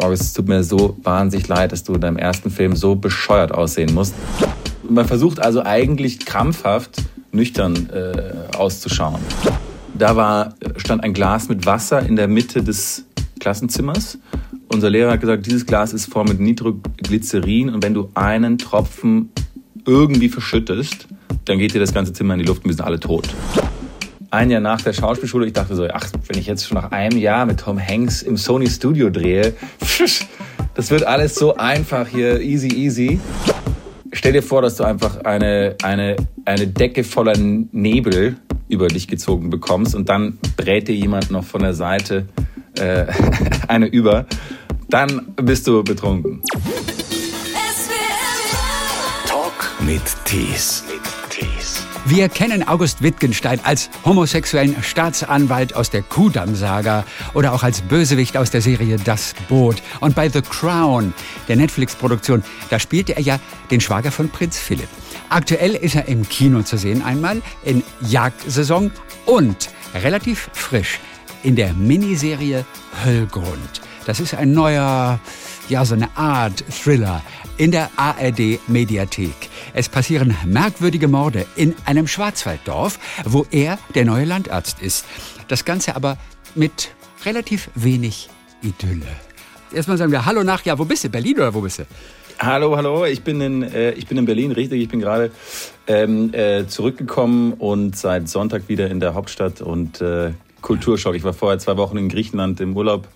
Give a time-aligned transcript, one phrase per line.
[0.00, 3.52] August, es tut mir so wahnsinnig leid, dass du in deinem ersten Film so bescheuert
[3.52, 4.14] aussehen musst.
[4.88, 9.20] Man versucht also eigentlich krampfhaft nüchtern äh, auszuschauen.
[9.96, 13.04] Da war, stand ein Glas mit Wasser in der Mitte des
[13.40, 14.18] Klassenzimmers.
[14.68, 19.30] Unser Lehrer hat gesagt, dieses Glas ist voll mit Nitroglycerin und wenn du einen Tropfen
[19.86, 21.06] irgendwie verschüttest,
[21.44, 23.28] dann geht dir das ganze Zimmer in die Luft und wir sind alle tot.
[24.34, 27.16] Ein Jahr nach der Schauspielschule, ich dachte so, ach, wenn ich jetzt schon nach einem
[27.18, 29.54] Jahr mit Tom Hanks im Sony Studio drehe,
[30.74, 33.20] das wird alles so einfach hier, easy, easy.
[34.10, 36.16] Stell dir vor, dass du einfach eine, eine,
[36.46, 38.34] eine Decke voller Nebel
[38.68, 42.26] über dich gezogen bekommst und dann brät dir jemand noch von der Seite
[42.76, 43.06] äh,
[43.68, 44.26] eine über.
[44.88, 46.42] Dann bist du betrunken.
[49.28, 50.82] Talk mit Tees.
[52.06, 58.50] Wir kennen August Wittgenstein als homosexuellen Staatsanwalt aus der Kudamm-Saga oder auch als Bösewicht aus
[58.50, 59.82] der Serie Das Boot.
[60.00, 61.14] Und bei The Crown,
[61.48, 64.88] der Netflix-Produktion, da spielte er ja den Schwager von Prinz Philipp.
[65.30, 68.90] Aktuell ist er im Kino zu sehen einmal in Jagdsaison
[69.24, 71.00] und relativ frisch
[71.42, 72.66] in der Miniserie
[73.02, 73.80] Höllgrund.
[74.04, 75.18] Das ist ein neuer,
[75.70, 77.22] ja, so eine Art Thriller
[77.56, 79.48] in der ARD Mediathek.
[79.74, 85.04] Es passieren merkwürdige Morde in einem Schwarzwalddorf, wo er der neue Landarzt ist.
[85.48, 86.16] Das Ganze aber
[86.54, 86.90] mit
[87.24, 88.28] relativ wenig
[88.62, 89.06] Idylle.
[89.72, 91.08] Erstmal sagen wir Hallo nach, ja, wo bist du?
[91.08, 91.84] Berlin oder wo bist du?
[92.38, 94.82] Hallo, hallo, ich bin in, äh, ich bin in Berlin, richtig.
[94.82, 95.30] Ich bin gerade
[95.86, 101.14] ähm, äh, zurückgekommen und seit Sonntag wieder in der Hauptstadt und äh, Kulturschock.
[101.14, 103.06] Ich war vorher zwei Wochen in Griechenland im Urlaub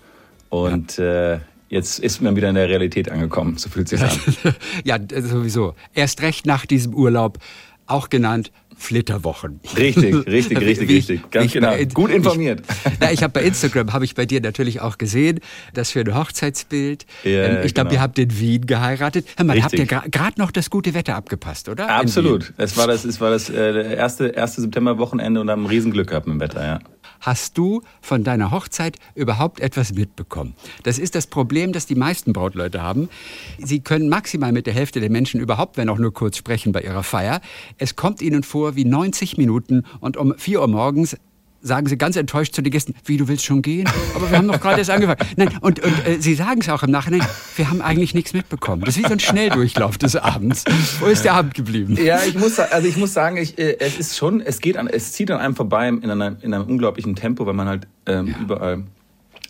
[0.49, 1.41] und ja.
[1.69, 3.57] Jetzt ist man wieder in der Realität angekommen.
[3.57, 4.11] So fühlt sich an.
[4.83, 5.75] ja, sowieso.
[5.93, 7.37] Erst recht nach diesem Urlaub,
[7.85, 9.59] auch genannt Flitterwochen.
[9.75, 11.31] Richtig, richtig, richtig, richtig.
[11.31, 11.69] Ganz genau.
[11.71, 12.61] Bei, Gut informiert.
[12.85, 15.41] Ich, ja, ich habe bei Instagram, habe ich bei dir natürlich auch gesehen,
[15.73, 17.05] das für ein Hochzeitsbild.
[17.25, 17.99] Ja, ähm, ich glaube, genau.
[17.99, 19.27] ihr habt in Wien geheiratet.
[19.35, 19.91] Hör mal, richtig.
[19.91, 21.89] habt ihr gerade noch das gute Wetter abgepasst, oder?
[21.89, 22.53] Absolut.
[22.57, 26.27] Es war das, es war das äh, erste, erste Septemberwochenende und haben ein Riesenglück gehabt
[26.27, 26.79] mit dem Wetter, ja
[27.19, 30.55] hast du von deiner Hochzeit überhaupt etwas mitbekommen?
[30.83, 33.09] Das ist das Problem, das die meisten Brautleute haben.
[33.57, 36.81] Sie können maximal mit der Hälfte der Menschen überhaupt, wenn auch nur kurz sprechen bei
[36.81, 37.41] ihrer Feier.
[37.77, 41.17] Es kommt ihnen vor wie 90 Minuten und um 4 Uhr morgens
[41.61, 43.89] sagen sie ganz enttäuscht zu den Gästen, wie, du willst schon gehen?
[44.15, 45.19] Aber wir haben noch gerade erst angefangen.
[45.35, 47.21] Nein, und, und äh, sie sagen es auch im Nachhinein,
[47.55, 48.83] wir haben eigentlich nichts mitbekommen.
[48.83, 50.65] Das ist wie so ein Schnelldurchlauf des Abends.
[50.99, 51.97] Wo ist der Abend geblieben?
[52.01, 54.87] Ja, ich muss, also ich muss sagen, ich, äh, es ist schon, es geht an,
[54.87, 58.27] es zieht an einem vorbei in, einer, in einem unglaublichen Tempo, weil man halt ähm,
[58.27, 58.37] ja.
[58.39, 58.83] überall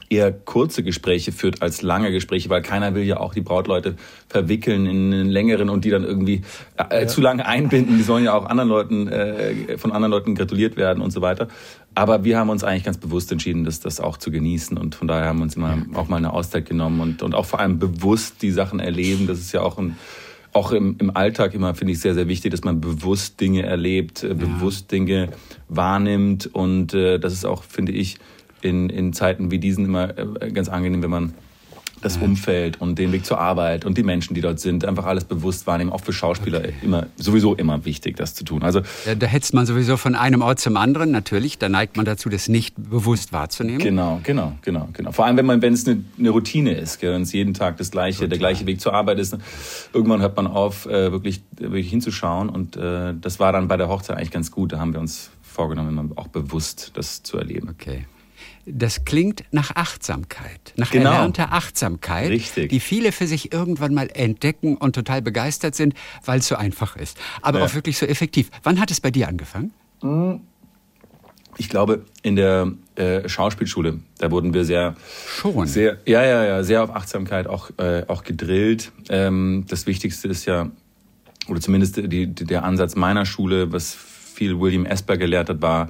[0.09, 3.95] eher kurze Gespräche führt als lange Gespräche, weil keiner will ja auch die Brautleute
[4.27, 6.41] verwickeln in einen längeren und die dann irgendwie
[6.77, 7.07] äh, ja.
[7.07, 7.97] zu lange einbinden.
[7.97, 11.47] Die sollen ja auch anderen Leuten äh, von anderen Leuten gratuliert werden und so weiter.
[11.95, 15.07] Aber wir haben uns eigentlich ganz bewusst entschieden, das, das auch zu genießen und von
[15.07, 17.79] daher haben wir uns immer auch mal eine Auszeit genommen und, und auch vor allem
[17.79, 19.27] bewusst die Sachen erleben.
[19.27, 19.97] Das ist ja auch ein
[20.51, 24.23] auch im, im Alltag immer finde ich sehr, sehr wichtig, dass man bewusst Dinge erlebt,
[24.23, 24.33] äh, ja.
[24.33, 25.29] bewusst Dinge
[25.67, 26.49] wahrnimmt.
[26.51, 28.17] Und äh, das ist auch, finde ich,
[28.61, 31.33] in, in Zeiten wie diesen immer äh, ganz angenehm, wenn man
[32.01, 32.17] das.
[32.17, 35.67] Umfeld und den Weg zur Arbeit und die Menschen, die dort sind, einfach alles bewusst
[35.67, 35.91] wahrnehmen.
[35.91, 36.73] Auch für Schauspieler okay.
[36.81, 38.63] immer sowieso immer wichtig, das zu tun.
[38.63, 41.11] Also ja, da hetzt man sowieso von einem Ort zum anderen.
[41.11, 43.79] Natürlich, da neigt man dazu, das nicht bewusst wahrzunehmen.
[43.79, 45.11] Genau, genau, genau, genau.
[45.11, 47.91] Vor allem, wenn man, wenn es eine, eine Routine ist, wenn es jeden Tag das
[47.91, 48.29] gleiche, Total.
[48.29, 49.37] der gleiche Weg zur Arbeit ist,
[49.93, 52.49] irgendwann hört man auf, äh, wirklich, wirklich hinzuschauen.
[52.49, 54.73] Und äh, das war dann bei der Hochzeit eigentlich ganz gut.
[54.73, 57.69] Da haben wir uns vorgenommen, immer auch bewusst das zu erleben.
[57.69, 58.05] Okay.
[58.65, 61.11] Das klingt nach Achtsamkeit, nach genau.
[61.11, 62.69] erlernter Achtsamkeit, Richtig.
[62.69, 65.93] die viele für sich irgendwann mal entdecken und total begeistert sind,
[66.25, 67.17] weil es so einfach ist.
[67.41, 67.65] Aber ja.
[67.65, 68.49] auch wirklich so effektiv.
[68.63, 69.71] Wann hat es bei dir angefangen?
[70.01, 70.41] Hm.
[71.57, 74.95] Ich glaube, in der äh, Schauspielschule, da wurden wir sehr,
[75.27, 78.93] schon, sehr, ja, ja, ja, sehr auf Achtsamkeit auch, äh, auch gedrillt.
[79.09, 80.71] Ähm, das Wichtigste ist ja,
[81.49, 85.89] oder zumindest die, der Ansatz meiner Schule, was viel William Esper gelehrt hat, war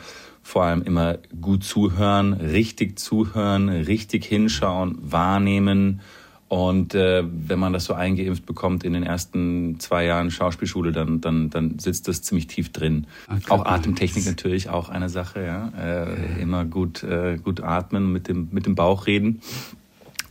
[0.50, 6.02] vor allem immer gut zuhören, richtig zuhören, richtig hinschauen, wahrnehmen.
[6.48, 11.22] Und äh, wenn man das so eingeimpft bekommt in den ersten zwei Jahren Schauspielschule, dann,
[11.22, 13.06] dann, dann sitzt das ziemlich tief drin.
[13.28, 13.44] Okay.
[13.50, 15.72] Auch Atemtechnik natürlich auch eine Sache, ja.
[15.80, 19.42] Äh, immer gut, äh, gut atmen, mit dem, mit dem Bauch reden.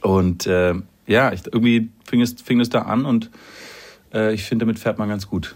[0.00, 0.74] Und äh,
[1.06, 3.30] ja, ich, irgendwie fing es, fing es da an und
[4.12, 5.54] äh, ich finde, damit fährt man ganz gut.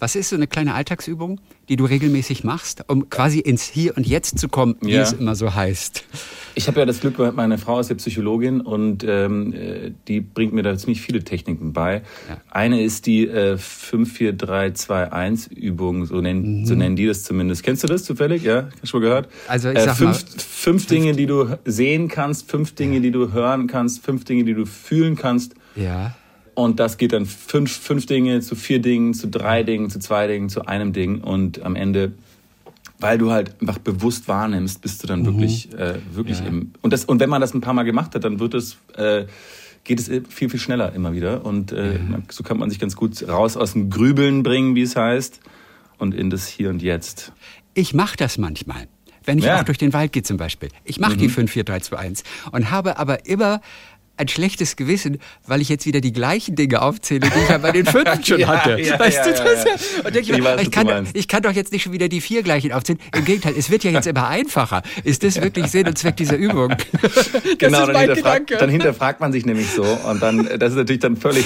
[0.00, 4.06] Was ist so eine kleine Alltagsübung, die du regelmäßig machst, um quasi ins Hier und
[4.06, 5.02] Jetzt zu kommen, wie Ja.
[5.02, 6.04] es immer so heißt?
[6.54, 10.52] Ich habe ja das Glück, meine Frau ist ja Psychologin und ähm, äh, die bringt
[10.52, 12.02] mir da ziemlich viele Techniken bei.
[12.28, 12.40] Ja.
[12.50, 17.62] Eine ist die äh, 54321-Übung, so nennen, so nennen die das zumindest.
[17.62, 18.42] Kennst du das zufällig?
[18.42, 19.28] Ja, hast du schon gehört?
[19.48, 23.10] Also ich äh, sag fünf, mal- fünf Dinge, die du sehen kannst, fünf Dinge, die
[23.10, 25.54] du hören kannst, fünf Dinge, die du fühlen kannst.
[25.76, 26.14] Ja.
[26.58, 30.26] Und das geht dann fünf, fünf Dinge zu vier Dingen, zu drei Dingen, zu zwei
[30.26, 31.20] Dingen, zu einem Ding.
[31.20, 32.10] Und am Ende,
[32.98, 36.44] weil du halt einfach bewusst wahrnimmst, bist du dann wirklich, äh, wirklich Mhm.
[36.44, 36.50] Ja.
[36.50, 36.72] im.
[36.82, 39.26] Und, das, und wenn man das ein paar Mal gemacht hat, dann wird es, äh,
[39.84, 41.44] geht es viel, viel schneller immer wieder.
[41.44, 44.82] Und äh, man- so kann man sich ganz gut raus aus dem Grübeln bringen, wie
[44.82, 45.38] es heißt,
[45.98, 47.30] und in das Hier und Jetzt.
[47.74, 48.88] Ich mache das manchmal.
[49.24, 49.54] Wenn ich Ja.
[49.54, 49.60] Mhm.
[49.60, 50.70] auch durch den Wald gehe zum Beispiel.
[50.84, 53.60] Ich mache die 5, 4, 3, 2, 1 und habe aber immer
[54.18, 57.72] ein schlechtes Gewissen, weil ich jetzt wieder die gleichen Dinge aufzähle, die ich ja bei
[57.72, 58.80] den fünf schon Ja, hatte.
[58.80, 59.64] ja, weißt du das?
[60.04, 63.00] Und ich, kann, ich doch jetzt nicht schon wieder die vier gleichen aufzählen.
[63.14, 64.82] Im Gegenteil, es wird ja jetzt immer einfacher.
[65.04, 66.74] Ist das wirklich Sinn und Zweck dieser Übung?
[67.58, 69.82] Genau, dann, hinterfragt, dann hinterfragt man sich nämlich so.
[69.82, 71.44] Und dann, das ist natürlich dann völlig,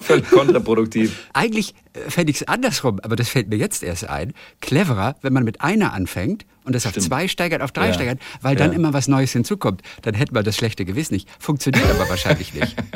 [0.00, 1.28] völlig kontraproduktiv.
[1.32, 4.32] Eigentlich äh, fände ich es andersrum, aber das fällt mir jetzt erst ein.
[4.60, 7.06] Cleverer, wenn man mit einer anfängt und das auf Stimmt.
[7.06, 7.94] zwei steigert, auf drei Ja.
[7.94, 8.76] steigert, weil dann Ja.
[8.76, 9.82] immer was Neues hinzukommt.
[10.02, 11.28] Dann hätte man das schlechte Gewissen nicht.
[11.38, 12.76] Funktioniert aber wahrscheinlich nicht.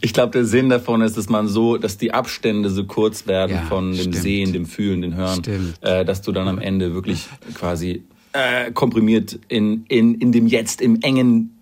[0.00, 3.56] Ich glaube, der Sinn davon ist, dass man so, dass die Abstände so kurz werden
[3.56, 4.14] Ja, von dem stimmt.
[4.16, 5.42] Sehen, dem Fühlen, dem Hören,
[5.82, 8.02] äh, dass du dann am Ende wirklich quasi
[8.32, 11.58] äh, komprimiert in, in, in dem Jetzt, im engen,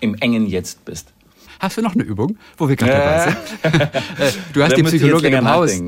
[0.00, 1.12] im engen Jetzt bist.
[1.62, 3.92] Hast du noch eine Übung, wo wir gerade dabei sind?
[4.18, 5.80] Äh, du hast die Psychologin im Haus.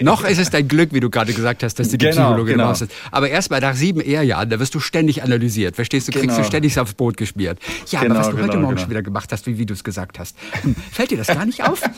[0.00, 2.52] Noch ist es dein Glück, wie du gerade gesagt hast, dass du die Genau, Psychologin
[2.52, 2.62] genau.
[2.62, 2.92] im Haus hast.
[3.10, 5.74] Aber erst mal nach sieben Ehejahren, da wirst du ständig analysiert.
[5.74, 6.12] Verstehst du?
[6.12, 6.38] Kriegst Genau.
[6.38, 7.58] du ständig aufs Brot geschmiert.
[7.90, 9.74] Ja, aber Genau, was du heute genau, Morgen schon wieder gemacht hast, wie, wie du
[9.74, 10.36] es gesagt hast.
[10.62, 11.82] Hm, Fällt dir das gar nicht auf?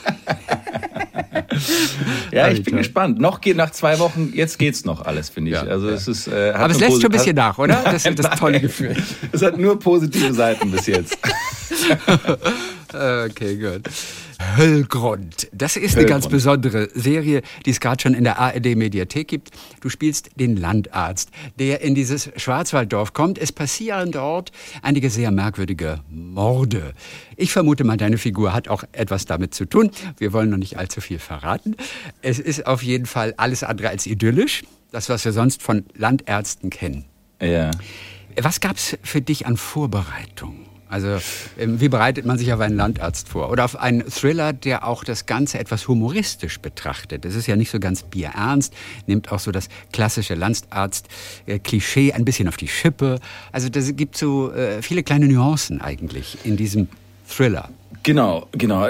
[2.33, 3.21] Ja, ich bin gespannt.
[3.21, 5.57] Noch geht nach zwei Wochen, jetzt geht's noch alles, finde ich.
[5.57, 5.95] Ja, also ja.
[5.95, 6.29] es ist.
[6.29, 7.83] Äh, Aber es lässt schon ein bisschen nach, oder?
[7.85, 8.97] Das ist das tolle Gefühl.
[9.33, 11.19] Es hat nur positive Seiten bis jetzt.
[12.95, 13.83] Okay, gut.
[14.57, 15.49] Höllgrund.
[15.53, 16.33] Das ist eine ganz Höllgrund.
[16.33, 19.51] besondere Serie, die es gerade schon in der ARD-Mediathek gibt.
[19.81, 23.39] Du spielst den Landarzt, der in dieses Schwarzwalddorf kommt.
[23.39, 24.51] Es passieren dort
[24.83, 26.95] einige sehr merkwürdige Morde.
[27.37, 29.91] Ich vermute mal, deine Figur hat auch etwas damit zu tun.
[30.19, 31.77] Wir wollen noch nicht allzu viel verraten.
[32.23, 34.63] Es ist auf jeden Fall alles andere als idyllisch.
[34.91, 37.05] Das, was wir sonst von Landärzten kennen.
[37.41, 37.71] Ja.
[38.41, 40.70] Was gab's für dich an Vorbereitung?
[40.91, 41.19] Also,
[41.57, 43.51] ähm, wie bereitet man sich auf einen Landarzt vor?
[43.51, 47.25] Oder auf einen Thriller, der auch das Ganze etwas humoristisch betrachtet?
[47.25, 48.75] Das ist ja nicht so ganz bierernst,
[49.07, 53.21] nimmt auch so das klassische Landarzt-Klischee ein bisschen auf die Schippe.
[53.53, 56.89] Also, da gibt so äh, viele kleine Nuancen eigentlich in diesem
[57.29, 57.71] Thriller.
[58.03, 58.89] Genau, genau.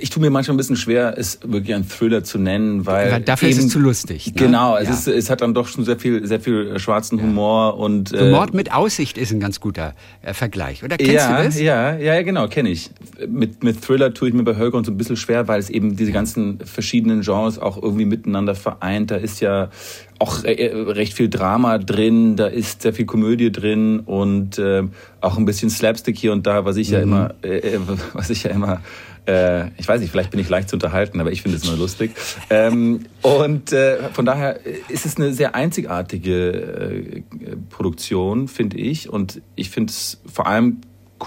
[0.00, 3.20] Ich tue mir manchmal ein bisschen schwer, es wirklich ein Thriller zu nennen, weil Weil
[3.20, 4.32] dafür ist eben- es zu lustig, ne?
[4.34, 4.94] Genau, es, Ja.
[4.94, 8.30] ist, es hat dann doch schon sehr viel, sehr viel äh, schwarzen Humor und äh,
[8.30, 10.96] Mord mit Aussicht ist ein ganz guter äh, Vergleich, oder?
[10.96, 11.60] Kennst ja, du das?
[11.60, 12.90] ja, ja, ja, genau, kenne ich.
[13.28, 15.94] Mit, mit Thriller tue ich mir bei Höllgrund so ein bisschen schwer, weil es eben
[15.96, 19.10] diese ganzen verschiedenen Genres auch irgendwie miteinander vereint.
[19.12, 19.70] Da ist ja
[20.18, 24.82] auch re äh, recht viel Drama drin, da ist sehr viel Komödie drin und äh,
[25.20, 27.80] auch ein bisschen Slapstick hier und da, was ich ja immer, äh, äh,
[28.12, 28.80] was ich ja immer
[29.28, 31.76] äh, ich weiß nicht, vielleicht bin ich leicht zu unterhalten, aber ich finde es immer
[31.76, 32.12] lustig.
[32.48, 37.22] Ähm, und äh, von daher ist es eine sehr einzigartige äh,
[37.68, 39.10] Produktion, finde ich.
[39.10, 40.78] Und ich finde es vor allem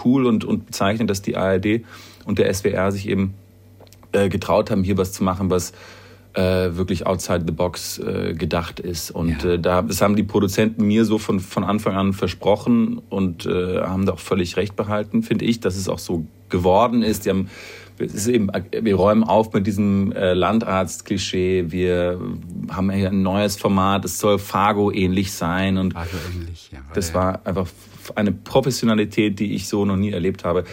[0.03, 1.81] cool und, und bezeichnend, dass die ARD
[2.25, 3.35] und der SWR sich eben
[4.13, 5.71] äh, getraut haben, hier was zu machen, was
[6.33, 9.11] äh, wirklich outside the box äh, gedacht ist.
[9.11, 9.51] Und Ja.
[9.51, 13.81] äh, da, das haben die Produzenten mir so von, von Anfang an versprochen und äh,
[13.81, 17.25] haben da auch völlig recht behalten, finde ich, dass es auch so geworden ist.
[17.25, 17.49] Die haben,
[17.97, 21.65] es ist eben, wir räumen auf mit diesem äh, Landarzt-Klischee.
[21.69, 22.19] Wir
[22.69, 26.79] haben hier ein neues Format, es soll Fargo ähnlich sein und Also ähnlich, ja.
[26.93, 27.67] das war einfach
[28.15, 30.63] eine Professionalität, die ich so noch nie erlebt habe.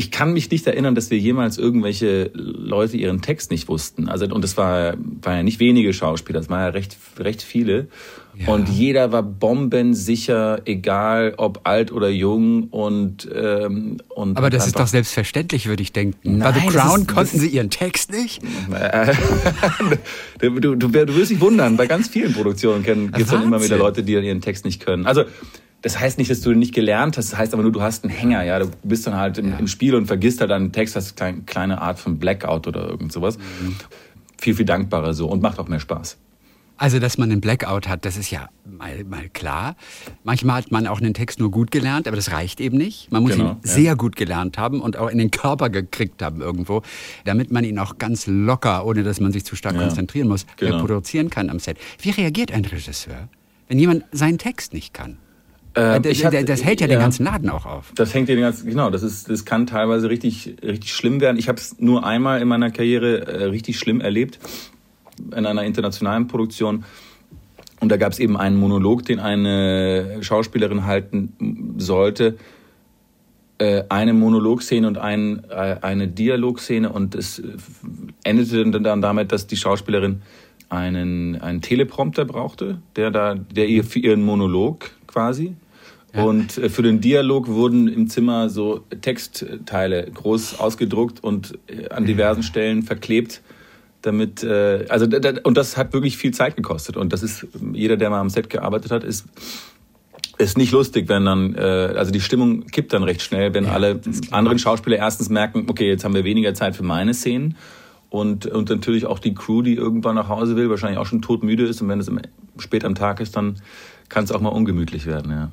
[0.00, 4.08] Ich kann mich nicht erinnern, dass wir jemals irgendwelche Leute ihren Text nicht wussten.
[4.08, 7.88] Also, und das war, war ja nicht wenige Schauspieler, das waren ja recht, recht viele.
[8.36, 8.52] Ja.
[8.52, 12.68] Und jeder war bombensicher, egal ob alt oder jung.
[12.68, 16.38] Und, ähm, und Aber das ist doch selbstverständlich, würde ich denken.
[16.38, 18.40] Bei Nein, The das Crown ist- konnten sie ihren Text nicht.
[20.40, 23.76] du, du, du, wirst dich wundern, bei ganz vielen Produktionen gibt es dann immer wieder.
[23.78, 25.06] Leute, die ihren Text nicht können.
[25.06, 25.24] Also
[25.82, 28.12] das heißt nicht, dass du nicht gelernt hast, das heißt aber nur, du hast einen
[28.12, 28.58] Hänger, ja.
[28.58, 29.58] Du bist dann halt im, Ja.
[29.58, 33.12] im Spiel und vergisst halt deinen Text, hast eine kleine Art von Blackout oder irgend
[33.12, 33.38] sowas.
[33.38, 33.76] Mhm.
[34.40, 36.16] Viel, viel dankbarer so und macht auch mehr Spaß.
[36.80, 39.74] Also, dass man einen Blackout hat, das ist ja mal, mal klar.
[40.22, 43.10] Manchmal hat man auch einen Text nur gut gelernt, aber das reicht eben nicht.
[43.10, 43.68] Man muss Genau, ihn ja.
[43.72, 46.82] sehr gut gelernt haben und auch in den Körper gekriegt haben irgendwo,
[47.24, 50.46] damit man ihn auch ganz locker, ohne dass man sich zu stark Ja, konzentrieren muss,
[50.56, 50.76] genau.
[50.76, 51.78] reproduzieren kann am Set.
[52.00, 53.28] Wie reagiert ein Regisseur,
[53.66, 55.18] wenn jemand seinen Text nicht kann?
[55.78, 57.92] Ähm, das, ich hab- das hält ja, den ganzen Laden auch auf.
[57.94, 61.36] Das hängt ja den ganzen, genau, das ist, das kann teilweise richtig, richtig schlimm werden.
[61.38, 64.38] Ich habe es nur einmal in meiner Karriere äh, richtig schlimm erlebt
[65.36, 66.84] in einer internationalen Produktion.
[67.80, 72.36] Und da gab es eben einen Monolog, den eine Schauspielerin halten sollte.
[73.58, 77.44] Äh, eine Monologszene und ein, äh, eine Dialogszene und es äh,
[78.24, 80.22] endete dann damit, dass die Schauspielerin
[80.68, 85.54] einen, einen Teleprompter brauchte, der da, der ihr für ihren Monolog quasi.
[86.14, 92.06] Und äh, für den Dialog wurden im Zimmer so Textteile groß ausgedruckt und äh, an
[92.06, 93.42] diversen Stellen verklebt,
[94.02, 95.06] damit äh, also
[95.42, 96.96] und das hat wirklich viel Zeit gekostet.
[96.96, 99.26] Und das ist jeder, der mal am Set gearbeitet hat, ist
[100.38, 104.00] ist nicht lustig, wenn dann, äh, also die Stimmung kippt dann recht schnell, wenn alle
[104.30, 107.56] anderen Schauspieler erstens merken, okay, jetzt haben wir weniger Zeit für meine Szenen
[108.08, 111.64] und, und natürlich auch die Crew, die irgendwann nach Hause will, wahrscheinlich auch schon todmüde
[111.64, 111.82] ist.
[111.82, 112.20] Und wenn es im,
[112.58, 113.56] spät am Tag ist, dann
[114.08, 115.50] kann es auch mal ungemütlich werden, ja.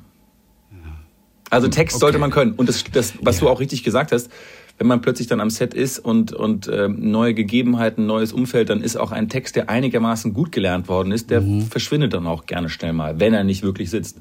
[1.50, 2.20] Also Text sollte Okay.
[2.20, 2.52] man können.
[2.52, 3.46] Und das, das was Ja.
[3.46, 4.30] du auch richtig gesagt hast,
[4.78, 8.82] wenn man plötzlich dann am Set ist und, und ähm, neue Gegebenheiten, neues Umfeld, dann
[8.82, 12.68] ist auch ein Text, der einigermaßen gut gelernt worden ist, der verschwindet dann auch gerne
[12.68, 14.18] schnell mal, wenn er nicht wirklich sitzt.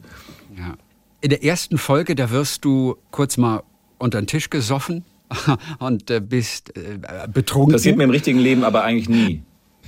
[0.57, 0.75] Ja.
[1.21, 3.63] In der ersten Folge, da wirst du kurz mal
[3.97, 5.03] unter den Tisch gesoffen
[5.79, 7.73] und äh, bist äh, betrunken.
[7.73, 9.41] Passiert mir im richtigen Leben aber eigentlich nie.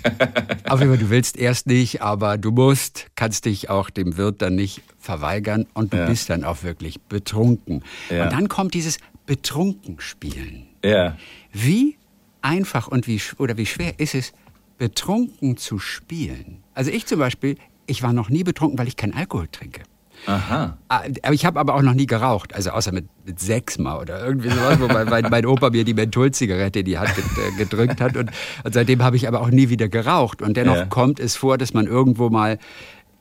[0.69, 4.41] Auf jeden Fall, du willst erst nicht, aber du musst, kannst dich auch dem Wirt
[4.41, 6.05] dann nicht verweigern und du Ja.
[6.07, 7.83] bist dann auch wirklich betrunken.
[8.09, 8.25] Ja.
[8.25, 10.67] Und dann kommt dieses Betrunkenspielen.
[10.83, 11.17] Ja.
[11.51, 11.97] Wie
[12.41, 14.33] einfach und wie, oder wie schwer ist es,
[14.77, 16.63] betrunken zu spielen?
[16.73, 19.81] Also ich zum Beispiel, ich war noch nie betrunken, weil ich keinen Alkohol trinke.
[20.25, 20.77] Aha.
[20.89, 23.99] Ah, Aber ich habe aber auch noch nie geraucht, also außer mit, mit sechs mal
[24.01, 28.01] oder irgendwie sowas, wo mein, mein, Opa mir die Mentholzigarette in die Hand äh, gedrückt
[28.01, 28.31] hat und,
[28.63, 30.41] und seitdem habe ich aber auch nie wieder geraucht.
[30.41, 30.85] Und dennoch Ja.
[30.85, 32.57] kommt es vor, dass man irgendwo mal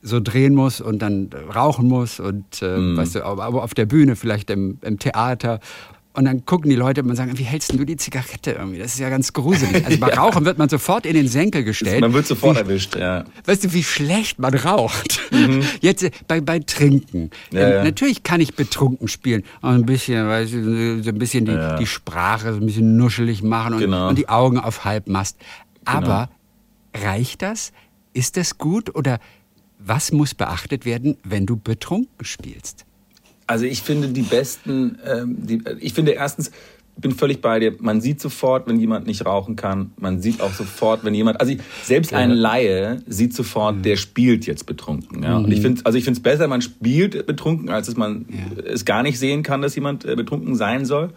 [0.03, 2.97] so drehen muss und dann rauchen muss und äh, Mhm.
[2.97, 5.61] weißt du, aber aber auf der Bühne, vielleicht im, im Theater.
[6.17, 8.79] Und dann gucken die Leute und sagen, wie hältst du die Zigarette irgendwie?
[8.79, 9.85] Das ist ja ganz gruselig.
[9.85, 12.01] Also bei Rauchen wird man sofort in den Senkel gestellt.
[12.01, 13.25] Man wird sofort Wie- erwischt, ja.
[13.45, 15.21] Weißt du, wie schlecht man raucht?
[15.83, 17.31] Jetzt äh, bei, bei Trinken.
[17.51, 17.57] Mhm.
[17.59, 17.85] Ja, ähm, ja.
[17.85, 19.43] Natürlich kann ich betrunken spielen.
[19.61, 21.77] Und ein bisschen, weißt du, so ein bisschen die, Ja.
[21.77, 24.09] die Sprache so ein bisschen nuschelig machen und, Genau.
[24.09, 25.37] und die Augen auf Halbmast.
[25.85, 26.31] Aber
[26.95, 27.73] reicht das?
[28.15, 28.95] Ist das gut?
[28.95, 29.19] Oder
[29.79, 32.86] was muss beachtet werden, wenn du betrunken spielst?
[33.47, 36.51] Also ich finde die besten, ähm, die, ich finde erstens,
[36.99, 40.53] bin völlig bei dir, man sieht sofort, wenn jemand nicht rauchen kann, man sieht auch
[40.53, 45.23] sofort, wenn jemand, also ich, selbst ein Laie sieht sofort, der spielt jetzt betrunken.
[45.23, 45.37] Ja?
[45.37, 48.27] Und ich finde, also ich finde es besser, man spielt betrunken, als dass man
[48.65, 51.11] es gar nicht sehen kann, dass jemand äh, betrunken sein soll.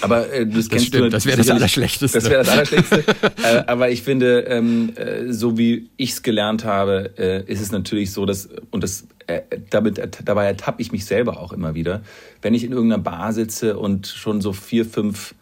[0.00, 2.18] Aber äh, das, kennst stimmt, du das wäre das Allerschlechteste.
[2.18, 3.04] Das wäre das Allerschlechteste.
[3.42, 7.72] äh, aber ich finde, ähm, äh, so wie ich es gelernt habe, äh, ist es
[7.72, 12.02] natürlich so, dass, und das, äh, damit, dabei ertappe ich mich selber auch immer wieder,
[12.40, 15.34] wenn ich in irgendeiner Bar sitze und schon so vier, fünf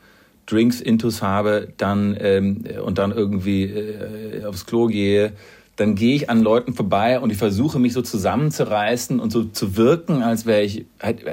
[0.46, 5.32] Drinks intus habe, dann ähm, und dann irgendwie äh, aufs Klo gehe,
[5.80, 9.78] dann gehe ich an Leuten vorbei und ich versuche mich so zusammenzureißen und so zu
[9.78, 10.84] wirken, als wäre ich,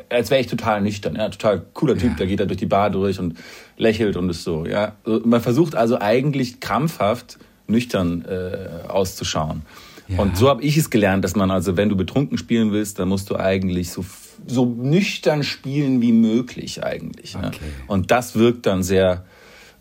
[0.09, 2.15] als wäre ich total nüchtern, ja, total cooler Typ, Ja.
[2.15, 3.37] der geht da durch die Bar durch und
[3.77, 4.93] lächelt und ist so, ja.
[5.25, 9.63] Man versucht also eigentlich krampfhaft nüchtern äh, auszuschauen.
[10.07, 10.19] Ja.
[10.19, 13.09] Und so habe ich es gelernt, dass man also, wenn du betrunken spielen willst, dann
[13.09, 14.05] musst du eigentlich so,
[14.45, 17.35] so nüchtern spielen wie möglich eigentlich.
[17.35, 17.59] Okay.
[17.87, 19.25] Und das wirkt dann sehr,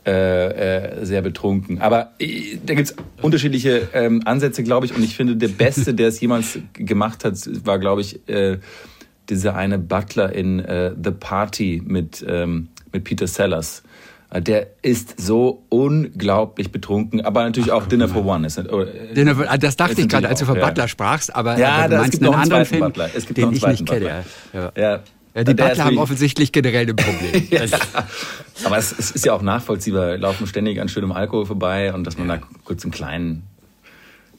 [0.06, 1.80] äh, äh, sehr betrunken.
[1.80, 4.94] Aber äh, da gibt's unterschiedliche ähm, Ansätze, glaube ich.
[4.94, 7.34] Und ich finde, der Beste, der es jemals gemacht hat,
[7.64, 8.58] war, glaube ich, äh,
[9.28, 13.82] dieser eine Butler in äh, The Party mit, ähm, mit Peter Sellers.
[14.30, 18.46] Äh, Der ist so unglaublich betrunken, aber natürlich auch Dinner for One.
[18.46, 18.64] Ist, äh,
[19.14, 20.66] Den, ah, das dachte ich gerade, als du von ja.
[20.66, 23.10] Butler sprachst, aber, Ja, aber du meinst gibt einen noch einen anderen Film, Butler.
[23.14, 24.24] Es gibt den noch einen ich nicht kenne.
[24.52, 24.72] Ja.
[24.76, 25.00] Ja.
[25.36, 25.40] Ja.
[25.40, 27.46] Ja, die Butler haben offensichtlich generell ein Problem.
[27.50, 27.62] Ja.
[28.64, 30.08] Aber es, es ist ja auch nachvollziehbar.
[30.08, 33.42] Wir laufen ständig an schönem Alkohol vorbei und dass man da kurz einen kleinen,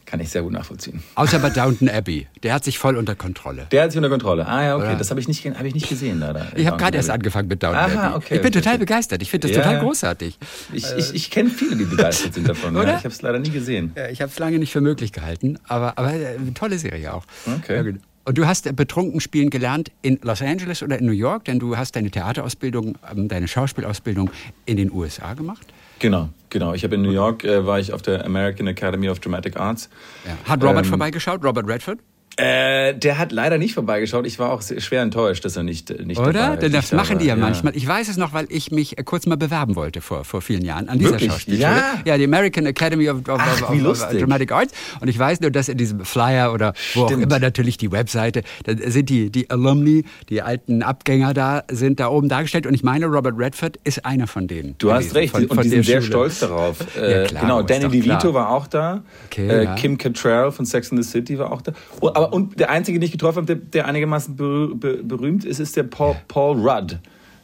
[0.08, 1.04] kann ich sehr gut nachvollziehen.
[1.16, 2.28] Außer bei Downton Abbey.
[2.42, 3.68] Der hat sich voll unter Kontrolle.
[3.72, 4.48] Der hat sich unter Kontrolle.
[4.48, 4.86] Ah ja, okay.
[4.88, 4.96] Oder?
[4.96, 6.48] Das habe ich, nicht, hab ich nicht gesehen, leider.
[6.56, 8.16] Ich habe gerade erst angefangen mit Downton Aha, Abbey.
[8.16, 8.80] okay, ich bin okay, total okay.
[8.80, 9.22] begeistert.
[9.22, 9.64] Ich finde das Ja.
[9.64, 10.38] total großartig.
[10.74, 12.76] Ich, ich, ich kenne viele, die begeistert sind davon.
[12.76, 12.88] Oder?
[12.88, 12.98] Ja.
[12.98, 13.92] Ich habe es leider nie gesehen.
[13.96, 17.14] Ja, Ich habe es lange nicht für möglich gehalten, aber, aber äh, eine tolle Serie
[17.14, 17.24] auch.
[17.60, 17.96] Okay.
[18.28, 21.78] Und du hast betrunken spielen gelernt in Los Angeles oder in New York, denn du
[21.78, 24.30] hast deine Theaterausbildung, ähm, deine Schauspielausbildung
[24.66, 25.66] in den USA gemacht?
[26.00, 26.74] Genau, genau.
[26.74, 29.90] Ich habe in New York äh, war ich auf der American Academy of Dramatic Arts.
[30.26, 30.38] Ja.
[30.44, 32.00] Hat Robert ähm, vorbeigeschaut, Robert Redford?
[32.38, 34.28] Äh, der hat leider nicht vorbeigeschaut.
[34.28, 36.34] Ich war auch schwer enttäuscht, dass er nicht, äh, nicht Oder?
[36.34, 37.76] dabei Denn das machen die ja, manchmal.
[37.76, 40.64] Ich weiß es noch, weil ich mich äh, kurz mal bewerben wollte vor, vor vielen
[40.64, 41.32] Jahren an dieser Wirklich?
[41.32, 41.64] Schauspielschule.
[41.64, 42.02] Ja?
[42.06, 44.10] ja, die American Academy of, of, Ach, of, of.
[44.12, 44.72] Dramatic Arts.
[45.02, 47.24] Und ich weiß nur, dass in diesem Flyer oder wo auch Stimmt.
[47.24, 52.10] immer natürlich die Webseite, da sind die, die Alumni, die alten Abgänger da, sind da
[52.10, 52.68] oben dargestellt.
[52.68, 54.76] Und ich meine, Robert Redford ist einer von denen.
[54.78, 56.12] Du hast gewesen, recht, von, und von die sind sehr Schule.
[56.12, 56.78] stolz darauf.
[56.98, 59.04] Äh, klar, genau, Danny DeVito war auch da.
[59.28, 59.76] Okay, äh, ja.
[59.76, 61.74] Kim Cattrall von Sex and the City war auch da.
[62.00, 65.46] Und, aber, und der einzige, den ich getroffen habe, der, der einigermaßen berü be berühmt
[65.46, 67.00] ist, ist der Paul, Paul Rudd.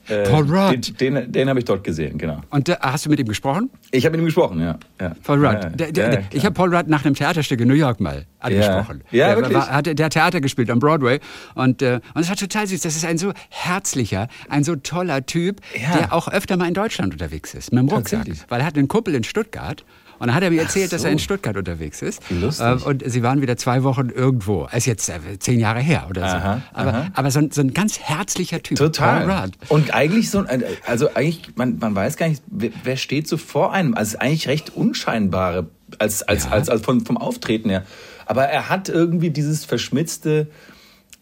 [0.10, 1.00] Äh, Paul Rudd.
[1.00, 2.42] Den, den, den habe ich dort gesehen, genau.
[2.50, 3.70] Und da, hast du mit ihm gesprochen?
[3.92, 4.78] Ich habe mit ihm gesprochen, ja.
[5.00, 5.16] ja.
[5.24, 5.63] Paul Rudd.
[5.63, 8.25] Ja, der, der, ja, ich habe Paul Rudd nach einem Theaterstück in New York mal
[8.40, 9.02] angesprochen.
[9.12, 9.58] Ja, der, wirklich?
[9.58, 11.20] War, hat, der Theater gespielt am Broadway
[11.56, 12.82] und, äh, und es war total süß.
[12.82, 15.62] Das ist ein so herzlicher, ein so toller Typ,
[15.96, 18.28] der auch öfter mal in Deutschland unterwegs ist, mit dem Rucksack.
[18.50, 19.86] Weil er hat einen Kumpel in Stuttgart
[20.24, 21.08] und dann hat er mir erzählt, dass so.
[21.08, 22.22] er in Stuttgart unterwegs ist.
[22.30, 22.65] Wie lustig.
[22.65, 24.70] Äh, und sie waren wieder zwei Wochen irgendwo.
[24.72, 26.36] Ist jetzt äh, zehn Jahre her oder so.
[26.38, 27.08] Aha, aber aha.
[27.13, 28.77] aber so, ein, so ein ganz herzlicher Typ.
[28.77, 29.51] Total.
[29.68, 33.74] Und eigentlich so, ein- also eigentlich, man, man weiß gar nicht, wer, steht so vor
[33.74, 33.96] einem.
[33.96, 35.68] Also eigentlich recht unscheinbare,
[36.00, 36.51] als, als, Ja.
[36.51, 37.84] als, als vom, vom Auftreten her.
[38.25, 40.48] Aber er hat irgendwie dieses verschmitzte,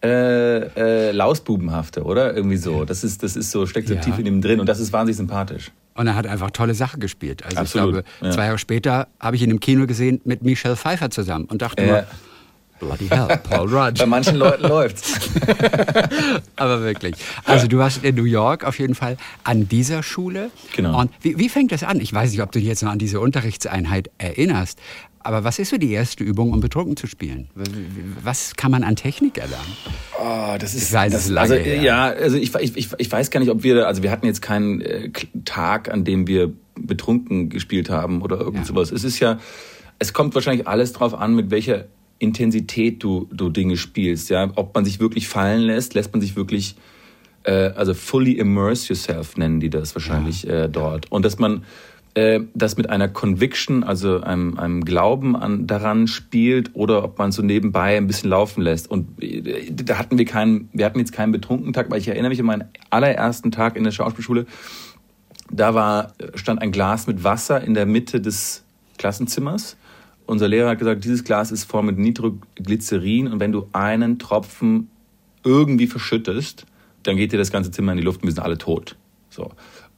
[0.03, 2.35] äh, äh, Lausbubenhafte, oder?
[2.35, 2.85] Irgendwie so.
[2.85, 4.01] Das ist, das ist so, steckt so Ja.
[4.01, 5.71] tief in ihm drin und das ist wahnsinnig sympathisch.
[5.93, 7.43] Und er hat einfach tolle Sachen gespielt.
[7.43, 8.31] Also Absolut, ich glaube, ja.
[8.31, 11.83] zwei Jahre später habe ich ihn im Kino gesehen mit Michelle Pfeiffer zusammen und dachte
[11.83, 11.87] Ja.
[11.91, 12.05] nur,
[12.79, 13.99] bloody hell, Paul Rudd.
[13.99, 15.19] Bei manchen Leuten läuft's.
[16.55, 17.15] Aber wirklich.
[17.45, 20.49] Also du warst in New York auf jeden Fall an dieser Schule.
[20.75, 20.99] Genau.
[20.99, 21.99] Und wie, wie fängt das an?
[21.99, 24.79] Ich weiß nicht, ob du dich jetzt noch an diese Unterrichtseinheit erinnerst.
[25.23, 27.47] Aber was ist so die erste Übung, um betrunken zu spielen?
[28.23, 29.65] Was kann man an Technik erlernen?
[30.19, 31.81] Oh, das ist, Ich weiß, das, es lange also, her.
[31.81, 34.41] ja, also ich, ich, ich, ich weiß gar nicht, ob wir, also wir hatten jetzt
[34.41, 35.09] keinen äh,
[35.45, 38.65] Tag, an dem wir betrunken gespielt haben oder irgend Ja.
[38.65, 38.91] sowas.
[38.91, 39.39] Es ist ja,
[39.99, 41.85] es kommt wahrscheinlich alles drauf an, mit welcher
[42.19, 44.51] Intensität du, du Dinge spielst, ja.
[44.55, 46.75] Ob man sich wirklich fallen lässt, lässt man sich wirklich,
[47.43, 51.11] äh, also fully immerse yourself nennen die das wahrscheinlich äh, dort.
[51.11, 51.63] Und dass man
[52.13, 57.31] äh, das mit einer Conviction, also einem, einem Glauben an, daran spielt oder ob man
[57.31, 58.89] so nebenbei ein bisschen laufen lässt.
[58.91, 62.29] Und äh, da hatten wir keinen, wir hatten jetzt keinen betrunkenen Tag, weil ich erinnere
[62.29, 64.45] mich an meinen allerersten Tag in der Schauspielschule.
[65.49, 68.63] Da war, stand ein Glas mit Wasser in der Mitte des
[68.97, 69.77] Klassenzimmers.
[70.25, 74.89] Unser Lehrer hat gesagt, dieses Glas ist voll mit Nitroglycerin und wenn du einen Tropfen
[75.43, 76.65] irgendwie verschüttest,
[77.03, 78.95] dann geht dir das ganze Zimmer in die Luft und wir sind alle tot.
[79.29, 79.51] So.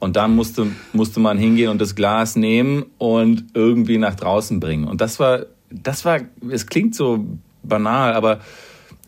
[0.04, 4.84] Und dann musste, musste man hingehen und das Glas nehmen und irgendwie nach draußen bringen.
[4.86, 7.24] Und das war, das war, es klingt so
[7.62, 8.40] banal, aber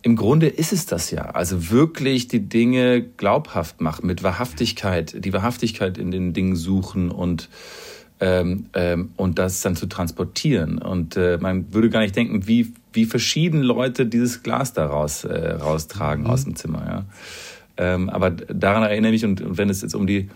[0.01, 1.27] im Grunde ist es das ja.
[1.33, 7.51] Also wirklich die Dinge glaubhaft machen, mit Wahrhaftigkeit, die Wahrhaftigkeit in den Dingen suchen und,
[8.20, 10.79] ähm, ähm, und das dann zu transportieren.
[10.79, 15.25] Und äh, man würde gar nicht denken, wie, wie verschieden Leute dieses Glas da raus,
[15.25, 16.87] äh, raustragen aus dem Zimmer.
[16.88, 17.05] Ja.
[17.77, 20.31] Ähm, aber daran erinnere ich mich, und, und wenn es jetzt um die